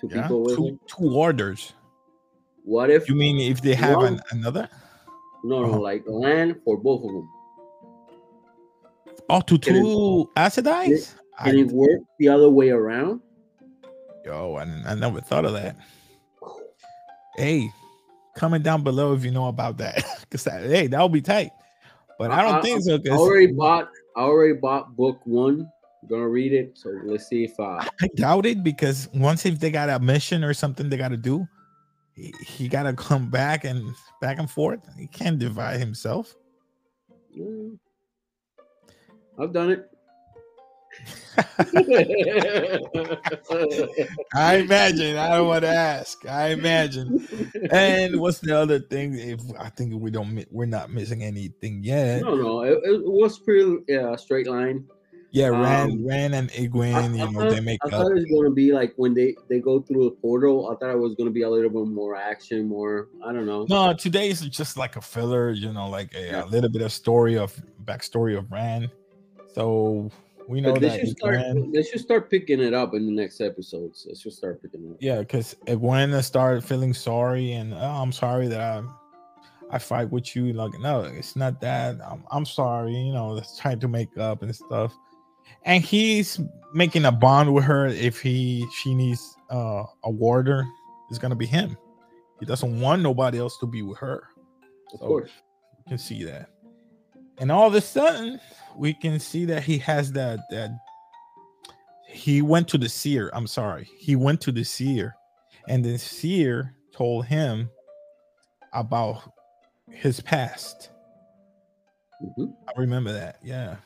Two 0.00 0.08
Yeah, 0.10 0.22
people 0.22 0.42
with 0.42 0.56
two, 0.56 0.66
him. 0.66 0.80
two 0.86 1.08
orders. 1.14 1.72
What 2.64 2.90
if 2.90 3.08
You 3.08 3.14
mean 3.14 3.38
if 3.38 3.60
they 3.62 3.74
have 3.74 3.96
One- 3.96 4.14
an, 4.14 4.20
another? 4.32 4.68
no 5.44 5.60
no 5.62 5.68
uh-huh. 5.70 5.80
like 5.80 6.04
Lan 6.08 6.60
for 6.64 6.76
both 6.76 7.04
of 7.04 7.12
them? 7.12 7.28
Oh, 9.28 9.40
to 9.40 9.58
two 9.58 10.30
Aes 10.36 10.56
Sedais? 10.56 11.14
I, 11.38 11.50
Can 11.50 11.58
it 11.60 11.68
work 11.72 12.00
the 12.18 12.28
other 12.28 12.48
way 12.50 12.70
around? 12.70 13.20
Yo, 14.26 14.56
I, 14.56 14.62
I 14.90 14.94
never 14.94 15.20
thought 15.20 15.44
of 15.44 15.52
that. 15.54 15.76
Hey, 17.38 17.70
comment 18.34 18.64
down 18.64 18.82
below 18.82 19.12
if 19.12 19.22
you 19.22 19.30
know 19.30 19.48
about 19.48 19.76
that. 19.76 20.02
Because 20.22 20.44
hey, 20.44 20.86
that 20.86 21.02
would 21.02 21.12
be 21.12 21.20
tight. 21.20 21.50
But 22.18 22.30
I, 22.30 22.42
don't 22.42 22.62
think 22.62 22.82
so. 22.82 22.94
I 22.94 23.10
already 23.10 23.52
bought. 23.52 23.90
I 24.16 24.20
already 24.20 24.54
bought 24.54 24.96
book 24.96 25.20
one. 25.24 25.70
gonna 26.08 26.26
read 26.26 26.54
it. 26.54 26.78
So 26.78 26.98
let's 27.04 27.28
see 27.28 27.44
if 27.44 27.60
uh 27.60 27.84
I 28.00 28.08
doubt 28.16 28.46
it 28.46 28.64
because 28.64 29.10
once 29.12 29.44
if 29.44 29.60
they 29.60 29.70
got 29.70 29.90
a 29.90 29.98
mission 29.98 30.42
or 30.42 30.54
something 30.54 30.88
they 30.88 30.96
got 30.96 31.08
to 31.08 31.18
do, 31.18 31.46
he, 32.14 32.32
he 32.40 32.68
got 32.68 32.84
to 32.84 32.94
come 32.94 33.28
back 33.28 33.64
and 33.64 33.94
back 34.22 34.38
and 34.38 34.50
forth. 34.50 34.80
He 34.98 35.06
can't 35.06 35.38
divide 35.38 35.78
himself. 35.78 36.34
yeah. 37.30 37.44
I've 39.38 39.52
done 39.52 39.70
it. 39.70 39.90
I 44.34 44.56
imagine. 44.56 45.16
I 45.16 45.36
don't 45.36 45.48
want 45.48 45.62
to 45.62 45.68
ask. 45.68 46.26
I 46.26 46.48
imagine. 46.48 47.26
And 47.70 48.20
what's 48.20 48.38
the 48.40 48.56
other 48.58 48.78
thing? 48.80 49.14
If 49.18 49.40
I 49.58 49.68
think 49.70 49.94
we 50.00 50.10
don't, 50.10 50.44
we're 50.50 50.66
not 50.66 50.90
missing 50.90 51.22
anything 51.22 51.82
yet. 51.84 52.22
no, 52.22 52.34
no, 52.36 52.60
it, 52.62 52.78
it 52.84 53.02
was 53.04 53.38
pretty 53.38 53.94
uh, 53.94 54.16
straight 54.16 54.46
line. 54.48 54.84
Yeah, 55.32 55.48
Rand, 55.48 55.92
Um, 55.92 56.06
Rand 56.06 56.34
and 56.34 56.50
I, 56.50 56.54
Egwene, 56.54 56.94
I 56.94 57.06
you 57.08 57.18
know, 57.18 57.40
thought, 57.40 57.50
they 57.50 57.60
make 57.60 57.78
I 57.84 57.88
up. 57.88 57.92
thought 57.92 58.10
it 58.12 58.14
was 58.14 58.24
gonna 58.24 58.50
be 58.54 58.72
like 58.72 58.94
when 58.96 59.12
they 59.12 59.36
they 59.50 59.58
go 59.60 59.80
through 59.82 60.04
the 60.04 60.10
portal. 60.12 60.70
I 60.70 60.76
thought 60.76 60.92
it 60.94 60.98
was 60.98 61.14
gonna 61.14 61.30
be 61.30 61.42
a 61.42 61.50
little 61.50 61.68
bit 61.68 61.86
more 61.92 62.16
action, 62.16 62.66
more. 62.68 63.08
I 63.22 63.32
don't 63.34 63.44
know. 63.44 63.66
No, 63.68 63.92
today 63.92 64.30
is 64.30 64.40
just 64.42 64.78
like 64.78 64.96
a 64.96 65.00
filler, 65.02 65.50
you 65.50 65.72
know, 65.72 65.90
like 65.90 66.14
a, 66.14 66.24
Yeah. 66.26 66.44
a 66.44 66.46
little 66.46 66.70
bit 66.70 66.80
of 66.80 66.90
story 66.92 67.36
of 67.36 67.54
backstory 67.84 68.38
of 68.38 68.50
Rand. 68.50 68.88
So 69.52 70.10
we 70.48 70.60
know 70.60 70.72
But 70.72 70.80
they 70.82 70.88
that 70.88 71.00
should 71.00 71.16
start. 71.18 71.36
Egwene, 71.36 71.72
They 71.72 71.82
should 71.82 72.00
start 72.00 72.30
picking 72.30 72.60
it 72.60 72.72
up 72.74 72.94
in 72.94 73.06
the 73.06 73.12
next 73.12 73.40
episodes. 73.40 74.04
They 74.08 74.14
should 74.14 74.32
start 74.32 74.62
picking 74.62 74.84
it 74.86 74.90
up. 74.92 74.96
yeah, 75.00 75.18
because 75.20 75.54
Egwene 75.66 76.22
started 76.22 76.62
feeling 76.64 76.94
sorry 76.94 77.52
and 77.52 77.74
oh, 77.74 77.78
I'm 77.78 78.12
sorry 78.12 78.46
that 78.48 78.60
I 78.60 78.82
I 79.70 79.78
fight 79.78 80.10
with 80.10 80.36
you. 80.36 80.52
Like, 80.52 80.78
no, 80.78 81.02
it's 81.02 81.34
not 81.34 81.60
that. 81.60 81.96
I'm, 82.08 82.22
I'm 82.30 82.44
sorry, 82.46 82.94
you 82.94 83.12
know, 83.12 83.30
let's 83.30 83.58
try 83.58 83.74
to 83.74 83.88
make 83.88 84.16
up 84.16 84.42
and 84.42 84.54
stuff. 84.54 84.94
And 85.64 85.82
he's 85.82 86.40
making 86.72 87.04
a 87.04 87.10
bond 87.12 87.52
with 87.52 87.64
her 87.64 87.86
if 87.86 88.20
he 88.20 88.64
she 88.72 88.94
needs 88.94 89.36
uh, 89.50 89.82
a 90.04 90.10
warder, 90.10 90.64
it's 91.10 91.18
gonna 91.18 91.34
be 91.34 91.46
him. 91.46 91.76
He 92.38 92.46
doesn't 92.46 92.80
want 92.80 93.02
nobody 93.02 93.38
else 93.38 93.58
to 93.58 93.66
be 93.66 93.82
with 93.82 93.98
her. 93.98 94.28
Of 94.92 95.00
So- 95.00 95.06
course. 95.06 95.30
You 95.78 95.90
can 95.90 95.98
see 95.98 96.22
that. 96.24 96.50
And 97.38 97.52
all 97.52 97.66
of 97.66 97.74
a 97.74 97.80
sudden, 97.80 98.40
we 98.76 98.94
can 98.94 99.18
see 99.20 99.44
that 99.46 99.62
he 99.62 99.78
has 99.78 100.12
that 100.12 100.40
that 100.50 100.70
he 102.06 102.42
went 102.42 102.68
to 102.68 102.78
the 102.78 102.88
seer. 102.88 103.30
I'm 103.32 103.46
sorry, 103.46 103.88
he 103.98 104.16
went 104.16 104.40
to 104.42 104.52
the 104.52 104.64
seer, 104.64 105.14
and 105.68 105.84
the 105.84 105.98
seer 105.98 106.74
told 106.92 107.26
him 107.26 107.70
about 108.72 109.22
his 109.90 110.20
past. 110.20 110.90
Mhm. 112.22 112.54
I 112.68 112.72
remember 112.76 113.12
that, 113.12 113.38
yeah. 113.42 113.76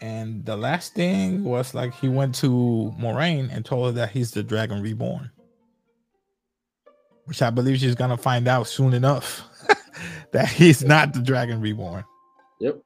And 0.00 0.44
the 0.44 0.56
last 0.56 0.94
thing 0.94 1.44
was 1.44 1.74
like 1.74 1.94
he 1.94 2.08
went 2.08 2.34
to 2.36 2.92
Moiraine 2.98 3.54
and 3.54 3.64
told 3.64 3.86
her 3.86 3.92
that 3.92 4.10
he's 4.10 4.30
the 4.32 4.42
Dragon 4.42 4.82
Reborn, 4.82 5.30
which 7.26 7.42
I 7.42 7.50
believe 7.50 7.78
she's 7.78 7.94
gonna 7.94 8.16
find 8.16 8.48
out 8.48 8.66
soon 8.66 8.94
enough 8.94 9.44
that 10.32 10.48
he's 10.48 10.84
not 10.84 11.12
the 11.12 11.20
Dragon 11.20 11.60
Reborn. 11.60 12.04
Yep. 12.60 12.80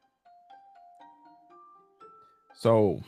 So 2.55 3.01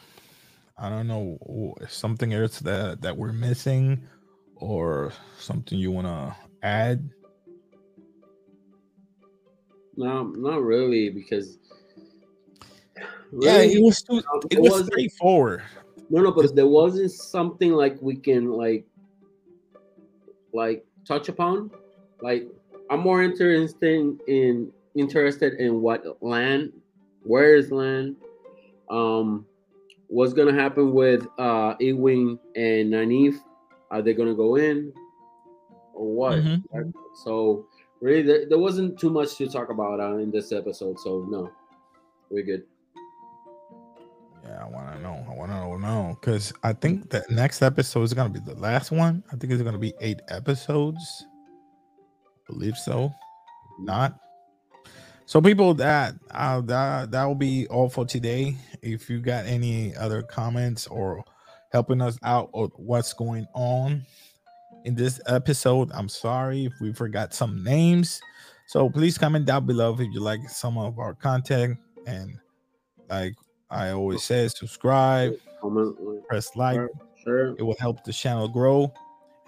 I 0.79 0.91
don't 0.91 1.07
know 1.07 1.75
if 1.81 1.93
something 1.93 2.33
else 2.35 2.59
that 2.61 3.01
that 3.03 3.17
we're 3.17 3.33
missing 3.33 4.03
or 4.57 5.13
something 5.39 5.79
you 5.79 5.91
want 5.91 6.07
to 6.07 6.37
add. 6.63 7.09
No, 9.97 10.25
not 10.25 10.63
really, 10.63 11.09
because 11.09 11.59
Yeah, 13.33 13.59
it 13.59 13.83
was 13.83 14.03
too, 14.03 14.17
um, 14.17 14.41
it 14.51 14.59
it 14.59 14.61
was 14.61 14.87
straightforward. 14.87 15.63
no, 16.11 16.23
no, 16.23 16.33
but 16.33 16.55
there 16.55 16.67
wasn't 16.67 17.11
something 17.13 17.73
like 17.73 17.97
we 18.03 18.17
can 18.17 18.53
like, 18.53 18.87
like 20.53 20.85
touch 21.07 21.29
upon. 21.29 21.71
Like, 22.21 22.47
I'm 22.91 23.01
more 23.01 23.23
interested 23.23 24.19
in 24.27 24.73
interested 24.95 25.55
in 25.55 25.83
what 25.83 26.05
Lan, 26.23 26.73
where 27.23 27.55
is 27.57 27.71
Lan, 27.71 28.17
um, 28.91 29.47
what's 30.09 30.33
gonna 30.33 30.53
happen 30.53 30.93
with 30.93 31.27
uh 31.39 31.77
Egwene 31.77 32.39
and 32.55 32.93
Nynaeve? 32.93 33.39
Are 33.91 34.03
they 34.03 34.15
gonna 34.15 34.35
go 34.35 34.57
in 34.57 34.93
or 35.95 36.15
what? 36.15 36.39
Mhm. 36.39 36.93
So 37.25 37.67
really, 38.01 38.23
there, 38.23 38.49
there 38.49 38.59
wasn't 38.59 38.99
too 38.99 39.11
much 39.11 39.37
to 39.37 39.49
talk 39.49 39.71
about 39.71 40.01
uh, 40.01 40.17
in 40.17 40.31
this 40.31 40.53
episode. 40.53 40.99
So 41.01 41.27
no, 41.29 41.51
we're 42.31 42.45
good. 42.45 42.65
Yeah, 44.45 44.65
I 44.65 44.69
want 44.69 44.95
to 44.95 45.03
know. 45.03 45.27
I 45.29 45.35
want 45.35 45.51
to 45.51 45.57
know 45.57 45.77
know 45.77 46.17
because 46.21 46.53
I 46.63 46.73
think 46.73 47.11
that 47.11 47.31
next 47.31 47.63
episode 47.63 48.03
is 48.03 48.15
gonna 48.15 48.31
be 48.31 48.41
the 48.41 48.55
last 48.55 48.91
one. 48.91 49.23
I 49.33 49.37
think 49.37 49.53
it's 49.53 49.63
gonna 49.63 49.79
be 49.79 49.95
eight 50.01 50.21
episodes. 50.29 51.27
I 52.49 52.53
believe 52.53 52.77
so. 52.77 53.13
Not. 53.79 54.19
So 55.27 55.41
people, 55.41 55.75
that 55.75 56.15
uh, 56.31 56.61
that 56.63 57.11
that 57.11 57.25
will 57.25 57.35
be 57.35 57.67
all 57.67 57.89
for 57.89 58.07
today. 58.07 58.57
If 58.83 59.11
you 59.11 59.21
got 59.21 59.47
any 59.47 59.95
other 59.97 60.23
comments 60.23 60.87
or 60.87 61.25
helping 61.73 62.01
us 62.01 62.19
out 62.23 62.49
or 62.53 62.69
what's 62.77 63.13
going 63.13 63.47
on 63.55 64.03
in 64.85 64.95
this 64.95 65.21
episode, 65.27 65.91
I'm 65.93 66.09
sorry 66.09 66.67
if 66.67 66.73
we 66.81 66.93
forgot 66.93 67.35
some 67.35 67.65
names. 67.65 68.21
So 68.69 68.89
please 68.89 69.19
comment 69.19 69.47
down 69.47 69.67
below 69.67 69.95
if 69.95 70.01
you 70.01 70.21
like 70.21 70.49
some 70.49 70.79
of 70.79 70.99
our 70.99 71.15
content 71.15 71.79
and 72.07 72.39
like 73.09 73.35
I 73.69 73.91
always 73.91 74.23
say, 74.23 74.47
subscribe, 74.49 75.35
Comment, 75.61 76.01
like, 76.01 76.27
press 76.29 76.55
like. 76.55 76.77
Sure. 76.77 76.91
sure. 77.23 77.57
It 77.59 77.63
will 77.63 77.77
help 77.81 78.05
the 78.05 78.13
channel 78.13 78.49
grow 78.49 78.93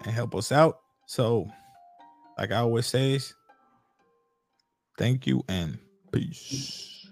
and 0.03 0.13
help 0.13 0.35
us 0.35 0.51
out. 0.51 0.81
So, 1.05 1.49
like 2.39 2.53
I 2.53 2.59
always 2.59 2.87
say, 2.87 3.19
thank 4.97 5.27
you 5.27 5.43
and 5.49 5.77
peace. 6.13 7.05